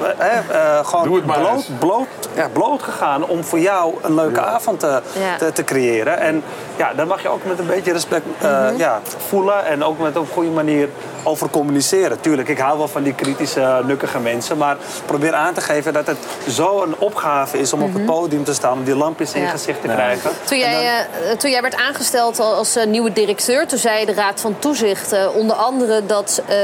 eh, 0.04 0.10
Hè, 0.18 0.54
eh, 0.54 0.86
gewoon 0.86 1.06
Doe 1.06 1.16
het 1.16 1.26
maar 1.26 1.38
eens. 1.40 1.66
bloot, 1.66 1.80
bloot, 1.80 2.08
ja, 2.36 2.48
bloot 2.54 2.82
gegaan 2.84 3.26
om 3.26 3.44
voor 3.44 3.60
jou 3.60 3.94
een 4.02 4.16
leuke 4.16 4.42
avond 4.42 4.80
te, 4.80 5.02
Ja. 5.20 5.38
te, 5.38 5.52
te 5.52 5.64
creëren. 5.64 6.20
En 6.20 6.44
ja, 6.76 6.94
daar 6.94 7.08
mag 7.08 7.22
je 7.22 7.30
ook 7.30 7.46
met 7.46 7.60
een 7.60 7.66
beetje 7.68 7.92
respect 7.92 8.26
eh, 8.42 8.50
Mhm. 8.66 8.78
ja, 8.78 9.00
voelen 9.28 9.66
en 9.66 9.84
ook 9.84 10.00
met 10.00 10.18
op 10.18 10.24
een 10.28 10.34
goede 10.34 10.50
manier 10.50 10.90
over 11.24 11.50
communiceren. 11.50 12.20
Tuurlijk, 12.22 12.48
ik 12.50 12.58
hou 12.60 12.78
wel 12.78 12.88
van 12.88 13.04
die 13.04 13.14
kritische, 13.14 13.82
nukkige 13.86 14.20
mensen, 14.20 14.58
maar 14.58 14.78
probeer 15.06 15.34
aan 15.34 15.54
te 15.54 15.62
geven 15.62 15.94
dat 15.94 16.08
het 16.08 16.18
zo 16.50 16.82
een 16.82 16.96
opgave 16.98 17.60
is 17.60 17.74
om 17.74 17.82
op 17.82 17.94
het 17.94 18.06
podium 18.06 18.44
te 18.44 18.54
staan, 18.54 18.74
om 18.74 18.84
die 18.84 18.96
lampjes 18.96 19.34
in 19.34 19.40
je 19.40 19.46
Mhm. 19.46 19.56
Gezicht 19.56 19.82
te 19.82 19.88
krijgen. 19.88 20.32
Toen 20.44 20.58
jij, 20.58 20.86
eh, 20.86 21.38
toen 21.38 21.52
jij 21.52 21.62
werd 21.62 21.76
aangesteld 21.76 22.40
al- 22.40 22.54
als 22.56 22.78
nieuwe 22.88 23.14
directeur, 23.14 23.68
toen 23.68 23.80
zei 23.80 24.06
de 24.06 24.14
Raad 24.14 24.42
van 24.42 24.56
Toezicht 24.60 25.16
onder 25.36 25.56
andere 25.56 26.06
dat, 26.06 26.42
eh, 26.48 26.56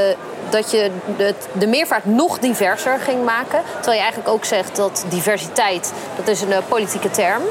dat 0.50 0.70
je 0.70 0.90
de, 1.16 1.34
de 1.52 1.66
meervaart 1.66 2.04
nog 2.04 2.38
diverser 2.38 2.98
ging 2.98 3.24
maken. 3.24 3.60
Terwijl 3.74 3.96
je 3.96 4.02
eigenlijk 4.02 4.28
ook 4.28 4.44
zegt 4.44 4.76
dat 4.76 5.04
diversiteit, 5.08 5.92
dat 6.16 6.28
is 6.28 6.40
een 6.40 6.52
eh, 6.52 6.58
politieke 6.68 7.10
term. 7.10 7.42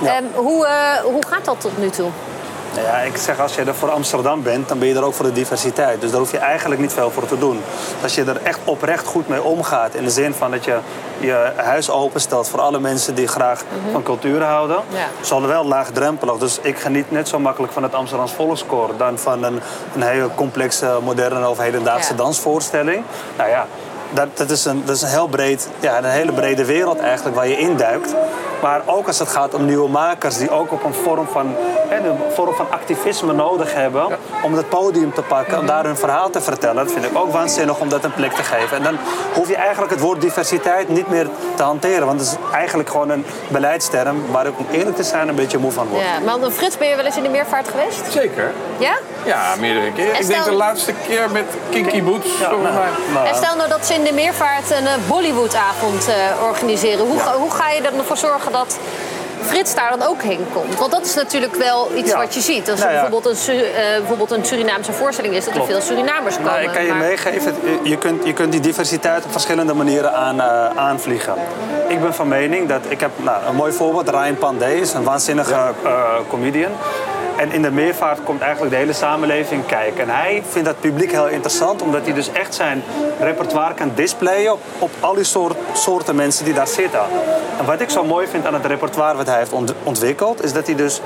Ja. 0.00 0.16
Ehm, 0.16 0.24
hoe, 0.34 0.66
eh, 0.66 0.98
hoe 0.98 1.26
gaat 1.26 1.44
dat 1.44 1.60
tot 1.60 1.78
nu 1.78 1.90
toe? 1.90 2.10
Nou 2.76 2.88
ja, 2.88 2.96
ik 2.98 3.16
zeg 3.16 3.40
als 3.40 3.54
je 3.54 3.62
er 3.62 3.74
voor 3.74 3.90
Amsterdam 3.90 4.42
bent, 4.42 4.68
dan 4.68 4.78
ben 4.78 4.88
je 4.88 4.94
er 4.94 5.04
ook 5.04 5.14
voor 5.14 5.24
de 5.24 5.32
diversiteit. 5.32 6.00
Dus 6.00 6.10
daar 6.10 6.20
hoef 6.20 6.30
je 6.30 6.38
eigenlijk 6.38 6.80
niet 6.80 6.92
veel 6.92 7.10
voor 7.10 7.26
te 7.26 7.38
doen. 7.38 7.60
Als 8.02 8.14
je 8.14 8.24
er 8.24 8.40
echt 8.42 8.58
oprecht 8.64 9.06
goed 9.06 9.28
mee 9.28 9.42
omgaat, 9.42 9.94
in 9.94 10.04
de 10.04 10.10
zin 10.10 10.34
van 10.34 10.50
dat 10.50 10.64
je 10.64 10.76
je 11.18 11.52
huis 11.56 11.90
openstelt 11.90 12.48
voor 12.48 12.60
alle 12.60 12.80
mensen 12.80 13.14
die 13.14 13.26
graag 13.26 13.62
van 13.92 14.02
cultuur 14.02 14.42
houden, 14.42 14.76
Ja. 14.88 15.06
zal 15.20 15.42
er 15.42 15.48
wel 15.48 15.64
laagdrempelig. 15.66 16.36
Dus 16.36 16.58
ik 16.62 16.78
geniet 16.78 17.10
net 17.10 17.28
zo 17.28 17.38
makkelijk 17.38 17.72
van 17.72 17.82
het 17.82 17.94
Amsterdams 17.94 18.32
Volkskoor 18.32 18.90
dan 18.96 19.18
van 19.18 19.42
een, 19.42 19.60
een 19.94 20.02
hele 20.02 20.28
complexe, 20.34 20.98
moderne 21.02 21.48
of 21.48 21.58
hedendaagse 21.58 22.10
Ja. 22.10 22.16
dansvoorstelling. 22.16 23.02
Nou 23.36 23.50
ja. 23.50 23.66
Dat, 24.12 24.26
dat, 24.34 24.50
is 24.50 24.64
een, 24.64 24.82
dat 24.84 24.96
is 24.96 25.02
een 25.02 25.08
heel 25.08 25.26
breed, 25.26 25.68
ja, 25.80 25.98
een 25.98 26.04
hele 26.04 26.32
brede 26.32 26.64
wereld 26.64 26.98
eigenlijk 27.00 27.36
waar 27.36 27.48
je 27.48 27.56
induikt. 27.58 28.14
Maar 28.66 28.82
ook 28.86 29.06
als 29.06 29.18
het 29.18 29.28
gaat 29.28 29.54
om 29.54 29.64
nieuwe 29.64 29.88
makers 29.88 30.36
die 30.36 30.50
ook 30.50 30.72
op 30.72 30.84
een 30.84 30.94
vorm 30.94 31.26
van, 31.32 31.54
hè, 31.88 32.08
een 32.08 32.18
vorm 32.34 32.54
van 32.54 32.66
activisme 32.70 33.32
nodig 33.32 33.74
hebben 33.74 34.06
om 34.42 34.54
het 34.54 34.68
podium 34.68 35.14
te 35.14 35.22
pakken, 35.22 35.58
om 35.58 35.66
daar 35.66 35.84
hun 35.84 35.96
verhaal 35.96 36.30
te 36.30 36.40
vertellen. 36.40 36.84
Dat 36.84 36.92
vind 36.92 37.04
ik 37.04 37.18
ook 37.18 37.32
waanzinnig 37.32 37.78
om 37.78 37.88
dat 37.88 38.04
een 38.04 38.14
plek 38.14 38.32
te 38.32 38.42
geven. 38.42 38.76
En 38.76 38.82
dan 38.82 38.98
hoef 39.34 39.48
je 39.48 39.56
eigenlijk 39.56 39.92
het 39.92 40.00
woord 40.00 40.20
diversiteit 40.20 40.88
niet 40.88 41.08
meer 41.08 41.28
te 41.54 41.62
hanteren, 41.62 42.06
want 42.06 42.20
het 42.20 42.28
is 42.28 42.36
eigenlijk 42.52 42.88
gewoon 42.88 43.10
een 43.10 43.24
beleidsterm 43.48 44.30
waar 44.30 44.46
ik 44.46 44.58
om 44.58 44.66
eerlijk 44.70 44.96
te 44.96 45.02
zijn 45.02 45.28
een 45.28 45.34
beetje 45.34 45.58
moe 45.58 45.72
van 45.72 45.86
word. 45.88 46.02
Ja, 46.02 46.18
maar 46.24 46.40
dan, 46.40 46.52
Frits, 46.52 46.78
ben 46.78 46.88
je 46.88 46.96
wel 46.96 47.04
eens 47.04 47.16
in 47.16 47.22
de 47.22 47.28
meervaart 47.28 47.68
geweest? 47.68 48.12
Zeker. 48.12 48.52
Ja? 48.78 48.96
Ja, 49.24 49.54
meerdere 49.58 49.92
keren. 49.92 50.14
En 50.14 50.20
Ik 50.20 50.26
denk 50.26 50.44
de 50.44 50.52
laatste 50.52 50.92
keer 51.06 51.30
met 51.30 51.44
Kinky 51.70 52.02
Boots. 52.02 52.30
volgens 52.30 52.74
mij. 52.74 52.88
Nou, 53.12 53.26
En 53.26 53.34
stel 53.34 53.56
nou 53.56 53.68
dat 53.68 53.86
ze 53.86 53.94
in 53.94 54.04
de 54.04 54.12
meervaart 54.12 54.70
een 54.70 54.86
eh, 54.86 54.92
Bollywoodavond 55.08 56.08
eh, 56.08 56.14
organiseren. 56.48 57.06
Hoe, 57.06 57.18
ga, 57.18 57.36
hoe 57.36 57.50
ga 57.50 57.70
je 57.70 57.80
er 57.82 57.92
dan 57.96 58.04
voor 58.04 58.16
zorgen 58.16 58.52
dat 58.58 58.78
Frits 59.42 59.74
daar 59.74 59.90
dan 59.98 60.08
ook 60.08 60.22
heen 60.22 60.46
komt? 60.52 60.78
Want 60.78 60.90
dat 60.90 61.04
is 61.04 61.14
natuurlijk 61.14 61.54
wel 61.54 61.88
iets 61.94 62.10
Ja. 62.10 62.18
wat 62.18 62.34
je 62.34 62.40
ziet. 62.40 62.70
Als 62.70 62.80
er 62.80 62.84
Nou 62.86 62.96
ja. 62.96 63.02
bijvoorbeeld, 63.02 63.48
een, 63.48 63.54
eh, 63.54 63.96
bijvoorbeeld 63.98 64.30
een 64.30 64.44
Surinaamse 64.44 64.92
voorstelling 64.92 65.34
is, 65.34 65.44
dat 65.44 65.54
er 65.54 65.64
veel 65.64 65.80
Surinamers 65.80 66.36
komen. 66.36 66.50
Nou, 66.52 66.62
ik 66.64 66.72
kan 66.72 66.82
je 66.84 66.88
Maar- 66.88 66.98
meegeven, 66.98 67.54
je 67.82 67.96
kunt, 67.98 68.24
je 68.26 68.32
kunt 68.32 68.52
die 68.52 68.60
diversiteit 68.60 69.24
op 69.24 69.32
verschillende 69.32 69.74
manieren 69.74 70.12
aan, 70.14 70.40
eh, 70.40 70.66
aanvliegen. 70.76 71.34
Ik 71.88 72.00
ben 72.02 72.14
van 72.14 72.28
mening 72.28 72.68
dat, 72.68 72.80
ik 72.88 73.00
heb 73.00 73.10
nou, 73.16 73.36
een 73.48 73.54
mooi 73.54 73.72
voorbeeld, 73.72 74.08
Ryan 74.08 74.36
Pandey 74.38 74.74
is 74.74 74.92
een 74.92 75.02
waanzinnige 75.04 75.54
eh, 75.84 76.00
comedian. 76.28 76.70
En 77.38 77.52
in 77.52 77.62
de 77.62 77.70
meervaart 77.70 78.18
komt 78.24 78.40
eigenlijk 78.40 78.72
de 78.72 78.78
hele 78.78 78.92
samenleving 78.92 79.66
kijken. 79.66 80.02
En 80.02 80.14
hij 80.16 80.42
vindt 80.48 80.68
dat 80.68 80.80
publiek 80.80 81.10
heel 81.10 81.28
interessant, 81.28 81.82
omdat 81.82 82.04
hij 82.04 82.14
dus 82.14 82.32
echt 82.32 82.54
zijn 82.54 82.82
repertoire 83.20 83.74
kan 83.74 83.90
displayen 83.94 84.52
op, 84.52 84.60
op 84.78 84.90
al 85.00 85.14
die 85.14 85.24
soort, 85.24 85.56
soorten 85.72 86.14
mensen 86.14 86.44
die 86.44 86.54
daar 86.54 86.66
zitten. 86.66 87.00
En 87.58 87.64
wat 87.64 87.80
ik 87.80 87.90
zo 87.90 88.04
mooi 88.04 88.26
vind 88.26 88.46
aan 88.46 88.54
het 88.54 88.66
repertoire 88.66 89.16
wat 89.16 89.26
hij 89.26 89.38
heeft 89.38 89.52
ont- 89.52 89.74
ontwikkeld, 89.82 90.44
is 90.44 90.52
dat 90.52 90.66
hij 90.66 90.74
dus 90.74 91.00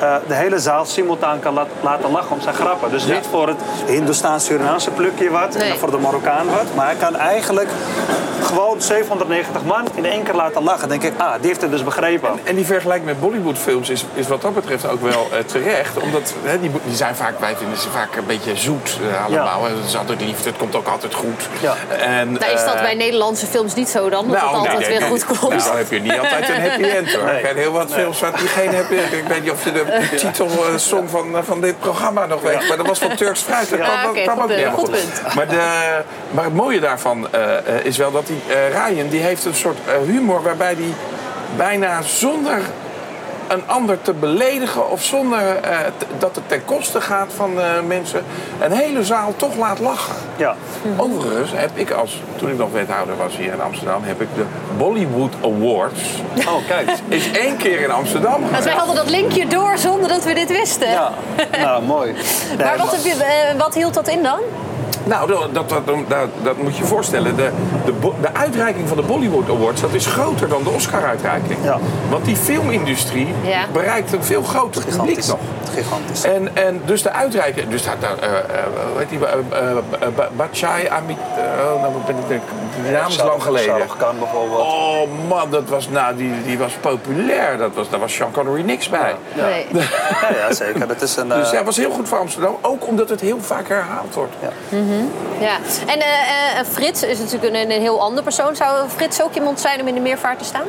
eh, 0.00 0.14
de 0.26 0.34
hele 0.34 0.58
zaal 0.58 0.84
simultaan 0.84 1.40
kan 1.40 1.54
laten 1.80 2.10
lachen 2.10 2.30
om 2.36 2.40
zijn 2.40 2.54
grappen. 2.54 2.90
Dus 2.90 3.04
niet 3.06 3.26
voor 3.30 3.48
het 3.48 3.56
Hindoestaans-Surinaamse 3.86 4.90
plukje 4.90 5.30
wat 5.30 5.54
Nee. 5.58 5.70
en 5.70 5.78
voor 5.78 5.90
de 5.90 5.98
Marokkaan 5.98 6.46
wat. 6.46 6.64
Maar 6.74 6.86
hij 6.86 6.94
kan 6.94 7.16
eigenlijk 7.16 7.68
gewoon 8.44 8.82
790 8.82 9.64
man 9.64 9.86
in 9.94 10.04
één 10.04 10.22
keer 10.22 10.34
laten 10.34 10.62
lachen. 10.62 10.88
Dan 10.88 10.98
denk 10.98 11.14
ik, 11.14 11.20
ah, 11.20 11.34
die 11.38 11.46
heeft 11.46 11.60
het 11.60 11.70
dus 11.70 11.84
begrepen. 11.84 12.30
En 12.44 12.54
die 12.54 12.66
vergelijking 12.66 13.06
met 13.06 13.20
Bollywoodfilms 13.20 13.88
is, 13.88 14.04
is 14.14 14.28
wat 14.28 14.42
dat 14.42 14.54
betreft 14.54 14.88
ook 14.88 15.02
wel 15.02 15.28
eh, 15.32 15.38
terecht. 15.38 15.98
Omdat 15.98 16.34
hè, 16.42 16.60
die, 16.60 16.70
die 16.84 16.96
zijn 16.96 17.16
vaak, 17.16 17.40
wij 17.40 17.56
vinden 17.56 17.78
ze 17.78 17.90
vaak 17.90 18.16
een 18.16 18.26
beetje 18.26 18.56
zoet 18.56 18.98
eh, 19.10 19.24
allemaal. 19.24 19.66
Ja. 19.66 19.74
Het 19.74 19.86
is 19.86 19.96
altijd 19.96 20.20
liefde, 20.20 20.48
het 20.48 20.58
komt 20.58 20.74
ook 20.74 20.88
altijd 20.88 21.14
goed. 21.14 21.48
Ja. 21.60 21.74
En, 21.98 22.32
Nou, 22.32 22.52
is 22.52 22.64
dat 22.64 22.74
eh, 22.74 22.82
bij 22.82 22.94
Nederlandse 22.94 23.46
films 23.46 23.74
niet 23.74 23.88
zo 23.88 24.08
dan? 24.08 24.28
Dat 24.28 24.40
het 24.40 24.50
altijd 24.50 24.78
nee, 24.78 24.88
weer 24.88 25.00
nee, 25.00 25.08
goed 25.08 25.28
nee. 25.28 25.38
komt. 25.38 25.52
Nou, 25.52 25.68
dan 25.68 25.76
heb 25.76 25.90
je 25.90 26.00
niet 26.00 26.18
altijd 26.18 26.48
een 26.48 26.70
happy 26.70 26.82
end 26.82 27.12
hoor. 27.12 27.24
Nee. 27.24 27.34
Er 27.34 27.40
zijn 27.40 27.56
heel 27.56 27.72
wat 27.72 27.92
films 27.92 28.20
waar 28.20 28.36
die 28.36 28.48
geen 28.48 28.74
happy 28.74 28.94
end. 28.94 29.12
Ik 29.12 29.24
weet 29.28 29.42
niet 29.42 29.50
of 29.50 29.64
je 29.64 29.72
de 29.72 30.08
titelsong 30.16 31.10
van, 31.10 31.44
van 31.44 31.60
dit 31.60 31.78
programma 31.78 32.26
nog 32.26 32.42
weet. 32.42 32.68
Maar 32.68 32.76
dat 32.76 32.86
was 32.86 32.98
van 32.98 33.14
Turks 33.14 33.40
Fruit. 33.40 33.70
Dat 33.70 33.78
Ja, 33.78 33.84
kwam, 33.84 34.14
dat 34.14 34.28
goed 34.28 34.42
ook 34.42 34.56
niet 34.56 34.66
goed 34.66 34.74
goed. 34.74 34.90
punt. 34.90 35.34
Maar, 35.34 35.48
de, 35.48 36.02
maar 36.30 36.44
het 36.44 36.54
mooie 36.54 36.80
daarvan 36.80 37.28
is 37.82 37.96
wel 37.96 38.12
dat 38.12 38.26
die 38.26 38.33
eh, 38.48 38.86
Ryan 38.88 39.08
die 39.08 39.20
heeft 39.20 39.44
een 39.44 39.54
soort 39.54 39.78
eh, 39.86 39.94
humor 40.10 40.42
waarbij 40.42 40.74
die 40.76 40.94
bijna 41.56 42.02
zonder 42.02 42.58
een 43.48 43.62
ander 43.66 44.02
te 44.02 44.12
beledigen 44.12 44.90
of 44.90 45.02
zonder 45.02 45.38
eh, 45.62 45.78
t- 45.98 46.06
dat 46.18 46.34
het 46.34 46.48
ten 46.48 46.64
koste 46.64 47.00
gaat 47.00 47.32
van 47.36 47.60
eh, 47.60 47.66
mensen, 47.86 48.24
een 48.60 48.72
hele 48.72 49.04
zaal 49.04 49.32
toch 49.36 49.56
laat 49.56 49.78
lachen. 49.78 50.14
Ja. 50.36 50.54
Overigens 50.96 51.50
heb 51.54 51.70
ik 51.74 51.90
als, 51.90 52.22
toen 52.36 52.50
ik 52.50 52.58
nog 52.58 52.72
wethouder 52.72 53.16
was 53.16 53.36
hier 53.36 53.52
in 53.52 53.60
Amsterdam, 53.60 54.02
heb 54.04 54.20
ik 54.20 54.28
de 54.34 54.44
Bollywood 54.78 55.32
Awards. 55.42 56.00
Oh, 56.48 56.66
kijk. 56.68 56.90
Is 57.08 57.30
één 57.30 57.56
keer 57.56 57.80
in 57.80 57.90
Amsterdam 57.90 58.40
Dus 58.40 58.50
wij 58.50 58.58
geweest. 58.58 58.76
hadden 58.76 58.94
dat 58.96 59.10
linkje 59.10 59.46
door 59.46 59.78
zonder 59.78 60.08
dat 60.08 60.24
we 60.24 60.34
dit 60.34 60.48
wisten. 60.50 60.90
Ja, 60.90 61.10
nou 61.58 61.82
mooi. 61.82 62.12
Nee, 62.56 62.66
Maar 62.66 62.78
wat, 62.78 62.90
heb 62.90 63.04
je, 63.04 63.54
wat 63.58 63.74
hield 63.74 63.94
dat 63.94 64.08
in 64.08 64.22
dan? 64.22 64.38
Nou, 65.04 65.28
dat, 65.28 65.54
dat, 65.54 65.68
dat, 65.68 65.84
dat, 66.08 66.28
dat 66.42 66.56
moet 66.62 66.76
je 66.76 66.82
je 66.82 66.88
voorstellen. 66.88 67.36
De, 67.36 67.50
de, 67.84 67.92
de 68.20 68.34
uitreiking 68.34 68.88
van 68.88 68.96
de 68.96 69.02
Bollywood 69.02 69.48
Awards 69.48 69.80
dat 69.80 69.92
is 69.94 70.06
groter 70.06 70.48
dan 70.48 70.62
de 70.62 70.70
Oscar-uitreiking. 70.70 71.58
Ja. 71.62 71.78
Want 72.10 72.24
die 72.24 72.36
filmindustrie 72.36 73.34
Ja. 73.42 73.64
bereikt 73.72 74.12
een 74.12 74.24
veel 74.24 74.42
groter 74.42 74.84
publiek 74.84 74.98
Gigantisch. 75.00 75.26
nog. 75.26 75.38
Gigantisch. 75.74 76.24
En, 76.24 76.56
en 76.56 76.80
dus 76.84 77.02
de 77.02 77.12
uitreiking, 77.12 77.68
dus 77.68 77.82
dat, 77.84 77.94
uh, 78.02 78.08
hoe 78.90 78.98
heet 78.98 79.08
die, 79.08 79.18
uh, 79.18 79.24
uh, 80.02 80.24
Bachai 80.36 80.88
Amit, 80.88 81.16
uh, 81.38 81.80
nou 81.82 81.92
ben 82.06 82.16
ik 82.28 82.40
naam 82.90 83.08
is 83.08 83.16
lang 83.16 83.42
geleden. 83.42 83.86
Khan 83.98 84.18
bijvoorbeeld. 84.18 84.60
Oh 84.60 85.28
man, 85.28 85.50
dat 85.50 85.68
was, 85.68 85.88
nou, 85.88 86.16
die, 86.16 86.42
die 86.42 86.58
was 86.58 86.72
populair. 86.80 87.58
Dat 87.58 87.74
was, 87.74 87.90
daar 87.90 88.00
was 88.00 88.12
Sean 88.12 88.32
Connery 88.32 88.62
niks 88.62 88.88
bij. 88.88 89.14
Ja. 89.34 89.44
Nee. 89.46 89.66
Ja, 89.72 90.36
ja, 90.36 90.52
zeker. 90.52 90.86
Dat 90.88 91.02
is 91.02 91.16
een... 91.16 91.28
Dus 91.28 91.46
eh, 91.46 91.52
hij 91.52 91.64
was 91.64 91.76
heel 91.76 91.90
goed 91.90 92.08
voor 92.08 92.18
Amsterdam, 92.18 92.56
ook 92.60 92.86
omdat 92.86 93.08
het 93.08 93.20
heel 93.20 93.40
vaak 93.40 93.68
herhaald 93.68 94.14
wordt. 94.14 94.34
Ja. 95.40 95.56
En 95.86 96.00
eh, 96.00 96.58
eh, 96.58 96.66
Frits 96.72 97.02
is 97.02 97.18
natuurlijk 97.18 97.54
een, 97.54 97.70
een 97.70 97.80
heel 97.80 98.00
ander 98.00 98.22
persoon. 98.22 98.56
Zou 98.56 98.88
Frits 98.88 99.22
ook 99.22 99.34
iemand 99.34 99.60
zijn 99.60 99.80
om 99.80 99.88
in 99.88 99.94
de 99.94 100.00
meervaart 100.00 100.38
te 100.38 100.44
staan? 100.44 100.66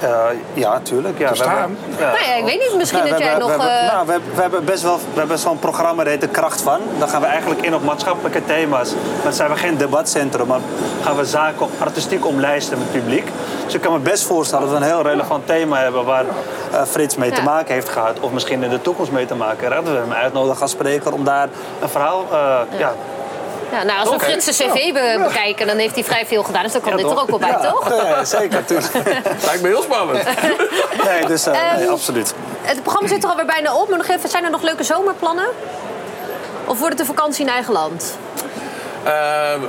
Eh, 0.00 0.10
ja, 0.54 0.80
tuurlijk. 0.82 1.18
Ja, 1.18 1.32
we 1.32 1.38
hebben- 1.38 1.78
ja. 1.98 2.10
Nou 2.12 2.24
ja, 2.24 2.34
ik 2.34 2.44
weet 2.44 2.58
niet. 2.58 2.74
Misschien 2.76 2.98
Nou, 2.98 3.10
dat 3.10 3.18
jij 3.18 3.28
hebben- 3.28 3.48
nog... 3.48 3.56
We 3.56 3.62
hebben, 3.62 3.88
eh, 3.88 3.92
nou, 3.94 4.06
we, 4.06 4.12
hebben- 4.12 4.34
we 4.34 4.40
hebben 4.40 4.64
best 4.64 4.82
wel 4.82 4.96
we 5.12 5.18
hebben 5.18 5.38
zo'n 5.38 5.58
programma, 5.58 6.02
dat 6.02 6.12
heet 6.12 6.20
De 6.20 6.28
Kracht 6.28 6.60
van. 6.62 6.80
Dan 6.98 7.08
gaan 7.08 7.20
we 7.20 7.26
eigenlijk 7.26 7.60
in 7.62 7.74
op 7.74 7.82
maatschappelijke 7.84 8.44
thema's. 8.44 8.92
Dan 9.22 9.32
zijn 9.32 9.50
we 9.50 9.56
geen 9.56 9.76
debatcentrum, 9.76 10.46
maar 10.46 10.60
gaan 11.04 11.16
we 11.16 11.24
zaken 11.24 11.66
artistiek 11.78 12.26
omlijsten 12.26 12.78
met 12.78 12.86
het 12.92 13.02
publiek. 13.02 13.28
Dus 13.64 13.74
ik 13.74 13.80
kan 13.80 13.92
me 13.92 13.98
best 13.98 14.24
voorstellen 14.24 14.68
dat 14.68 14.78
we 14.78 14.84
een 14.84 14.90
heel 14.90 15.02
relevant 15.02 15.46
thema 15.46 15.78
hebben 15.78 16.04
waar 16.04 16.24
eh, 16.72 16.82
Frits 16.82 17.16
mee 17.16 17.30
te 17.30 17.42
maken 17.42 17.74
heeft 17.74 17.88
gehad. 17.88 18.20
Of 18.20 18.30
misschien 18.32 18.62
in 18.62 18.70
de 18.70 18.82
toekomst 18.82 19.12
mee 19.12 19.26
te 19.26 19.34
maken. 19.34 19.72
heeft. 19.72 19.84
Dat 19.84 19.94
we 19.94 20.00
hem 20.00 20.12
uitnodigen 20.12 20.62
als 20.62 20.70
spreker 20.70 21.12
om 21.12 21.24
daar 21.24 21.48
een 21.80 21.88
verhaal 21.88 22.24
eh, 22.32 22.78
ja. 22.78 22.92
Ja, 23.72 23.82
nou, 23.82 23.98
als 24.00 24.10
we. 24.10 24.18
Frits' 24.20 24.46
cv 24.46 24.92
be- 24.92 25.20
bekijken, 25.24 25.66
dan 25.66 25.76
heeft 25.76 25.94
hij 25.94 26.04
vrij 26.04 26.26
veel 26.26 26.42
gedaan. 26.42 26.62
Dus 26.62 26.72
dan 26.72 26.80
kan 26.80 26.90
Ja, 26.90 26.96
dit 26.96 27.06
er 27.06 27.12
toch? 27.12 27.22
ook 27.22 27.28
wel 27.30 27.38
bij, 27.38 27.48
Ja. 27.48 27.70
toch? 27.70 27.88
Ja, 28.04 28.24
zeker, 28.24 28.64
tuurlijk. 28.64 28.92
Lijkt 29.46 29.62
me 29.62 29.68
heel 29.68 29.82
spannend. 29.82 30.22
Nee, 31.08 31.26
dus 31.26 31.46
eh, 31.46 31.52
nee, 31.76 31.84
Ehm, 31.84 31.92
absoluut. 31.92 32.34
Het 32.62 32.82
programma 32.82 33.08
zit 33.08 33.24
er 33.24 33.30
alweer 33.30 33.46
bijna 33.46 33.74
op. 33.76 33.88
Maar 33.88 33.98
nog 33.98 34.08
even, 34.08 34.28
zijn 34.28 34.44
er 34.44 34.50
nog 34.50 34.62
leuke 34.62 34.82
zomerplannen? 34.84 35.46
Of 36.64 36.78
wordt 36.78 36.98
het 36.98 37.08
een 37.08 37.14
vakantie 37.14 37.44
in 37.46 37.52
eigen 37.52 37.72
land? 37.72 38.16
Eh, 39.04 39.12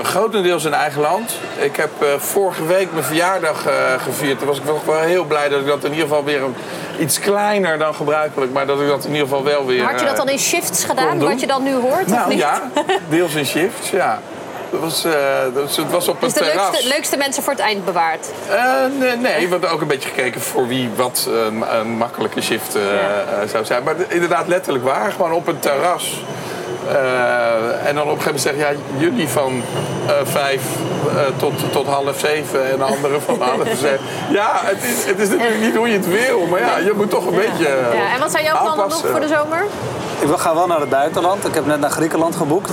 grotendeels 0.04 0.66
in 0.66 0.74
eigen 0.74 1.02
land. 1.02 1.32
Ik 1.60 1.76
heb 1.76 1.90
eh, 2.00 2.08
vorige 2.18 2.66
week 2.66 2.92
mijn 2.92 3.04
verjaardag 3.04 3.66
eh, 3.66 3.74
gevierd. 4.04 4.38
Toen 4.40 4.48
was 4.48 4.58
ik 4.58 4.64
wel, 4.86 5.00
heel 5.00 5.24
blij 5.24 5.50
dat 5.50 5.60
ik 5.60 5.68
dat 5.68 5.84
in 5.84 5.92
ieder 5.92 6.08
geval 6.08 6.24
weer 6.24 6.42
een, 6.44 6.56
iets 7.00 7.20
kleiner 7.20 7.78
dan 7.78 7.96
gebruikelijk, 7.96 8.52
maar 8.54 8.66
dat 8.66 8.80
ik 8.82 8.88
dat 8.88 9.04
in 9.06 9.12
ieder 9.12 9.28
geval 9.28 9.44
wel 9.44 9.66
weer. 9.66 9.84
Had 9.84 10.00
je 10.00 10.06
dat 10.06 10.16
dan 10.18 10.28
eh, 10.28 10.34
in 10.34 10.40
shifts 10.40 10.84
gedaan, 10.84 11.20
wat 11.20 11.40
je 11.40 11.48
dan 11.48 11.64
nu 11.64 11.74
hoort? 11.74 12.04
of 12.06 12.08
Nou 12.12 12.30
niet? 12.30 12.38
ja, 12.40 12.62
deels 13.10 13.34
in 13.36 13.46
shifts, 13.46 13.90
ja. 13.90 14.20
Dat 14.72 14.80
was, 14.80 15.02
dat 15.54 15.64
was- 15.64 15.78
het 15.78 15.92
was 15.92 16.08
op 16.08 16.22
een 16.22 16.28
Dus 16.28 16.34
de 16.38 16.44
terras. 16.44 16.66
leukste, 16.72 16.88
leukste 16.88 17.18
mensen 17.18 17.44
voor 17.44 17.54
het 17.54 17.62
eind 17.62 17.86
bewaard. 17.86 18.28
Nee, 19.00 19.16
nee, 19.18 19.44
we 19.46 19.52
hebben 19.52 19.70
ook 19.72 19.82
een 19.82 19.88
beetje 19.88 20.10
gekeken 20.10 20.42
voor 20.42 20.68
wie 20.68 20.90
wat 20.96 21.28
een, 21.72 21.88
makkelijke 21.98 22.42
shift 22.42 22.78
zou 23.52 23.66
zijn. 23.66 23.84
Maar 23.84 23.98
de- 23.98 24.06
inderdaad, 24.08 24.48
letterlijk 24.48 24.84
waar. 24.84 25.12
Gewoon 25.12 25.32
op 25.32 25.48
een 25.48 25.60
terras. 25.60 26.24
Eh, 26.88 27.88
en 27.88 27.96
dan 27.96 28.10
op 28.10 28.16
een 28.18 28.22
gegeven 28.22 28.26
moment 28.26 28.42
zeggen, 28.42 28.60
ja, 28.60 28.72
jullie 28.98 29.28
van 29.28 29.64
eh, 30.08 30.14
vijf 30.24 30.62
eh, 31.16 31.22
tot, 31.38 31.54
tot 31.72 31.86
half 31.86 32.20
zeven 32.20 32.72
en 32.72 32.78
de 32.78 32.84
anderen 32.84 33.22
van 33.22 33.42
half 33.42 33.68
zeven. 33.82 34.00
Ja, 34.30 34.52
het 34.54 34.84
is, 34.84 35.06
het 35.06 35.20
is 35.20 35.30
natuurlijk 35.30 35.60
niet 35.60 35.76
hoe 35.76 35.88
je 35.88 35.98
het 35.98 36.08
wil, 36.08 36.46
maar 36.46 36.60
ja, 36.60 36.78
je 36.78 36.94
moet 36.96 37.10
toch 37.10 37.26
een 37.26 37.36
beetje 37.36 37.68
Ja, 37.94 38.14
en 38.14 38.20
wat 38.20 38.32
zijn 38.32 38.44
jouw 38.44 38.62
plannen 38.62 38.90
nog 38.90 39.06
voor 39.08 39.20
de 39.20 39.28
zomer? 39.28 39.66
Ik 40.22 40.38
ga 40.38 40.56
wel 40.56 40.68
naar 40.68 40.80
het 40.80 40.90
buitenland. 40.90 41.48
Ik 41.48 41.54
heb 41.54 41.66
net 41.66 41.80
naar 41.80 41.90
Griekenland 41.90 42.36
geboekt. 42.36 42.72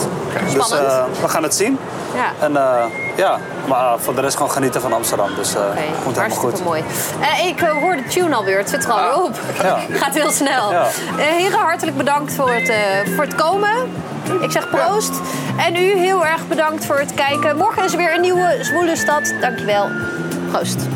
Dus 0.54 0.70
eh, 0.70 1.04
we 1.20 1.28
gaan 1.28 1.42
het 1.42 1.54
zien. 1.54 1.78
Ja. 2.14 2.32
En 2.46 2.56
eh, 2.56 2.84
ja, 3.16 3.38
maar 3.68 3.98
voor 3.98 4.14
de 4.14 4.20
rest 4.20 4.36
gewoon 4.36 4.50
genieten 4.52 4.80
van 4.80 4.92
Amsterdam. 4.92 5.34
Dus 5.34 5.54
eh 5.54 5.60
Oké, 5.60 5.70
komt 5.74 6.16
helemaal 6.16 6.20
hartstikke 6.20 6.56
goed. 6.56 6.64
mooi. 6.64 6.82
Eh, 7.20 7.46
ik 7.46 7.60
eh, 7.60 7.70
hoor 7.70 7.96
de 7.96 8.04
tune 8.04 8.34
alweer, 8.34 8.58
het 8.58 8.68
zit 8.70 8.84
er 8.84 8.90
alweer 8.92 9.22
op. 9.24 9.36
Ja. 9.62 9.78
Gaat 10.00 10.14
heel 10.14 10.30
snel. 10.30 10.72
Ja. 10.72 10.86
Eh, 11.16 11.24
heren, 11.24 11.58
hartelijk 11.58 11.96
bedankt 11.96 12.34
voor 12.34 12.50
het, 12.50 12.68
eh, 12.68 12.76
voor 13.14 13.24
het 13.24 13.34
komen. 13.34 13.70
Ik 14.40 14.50
zeg 14.50 14.70
proost. 14.70 15.12
En 15.56 15.76
u 15.76 15.96
heel 15.98 16.26
erg 16.26 16.46
bedankt 16.48 16.84
voor 16.84 16.98
het 16.98 17.14
kijken. 17.14 17.56
Morgen 17.56 17.84
is 17.84 17.92
er 17.92 17.98
weer 17.98 18.14
een 18.14 18.20
nieuwe 18.20 18.58
Zwoele 18.60 18.96
Stad. 18.96 19.34
Dankjewel. 19.40 19.88
Proost. 20.50 20.86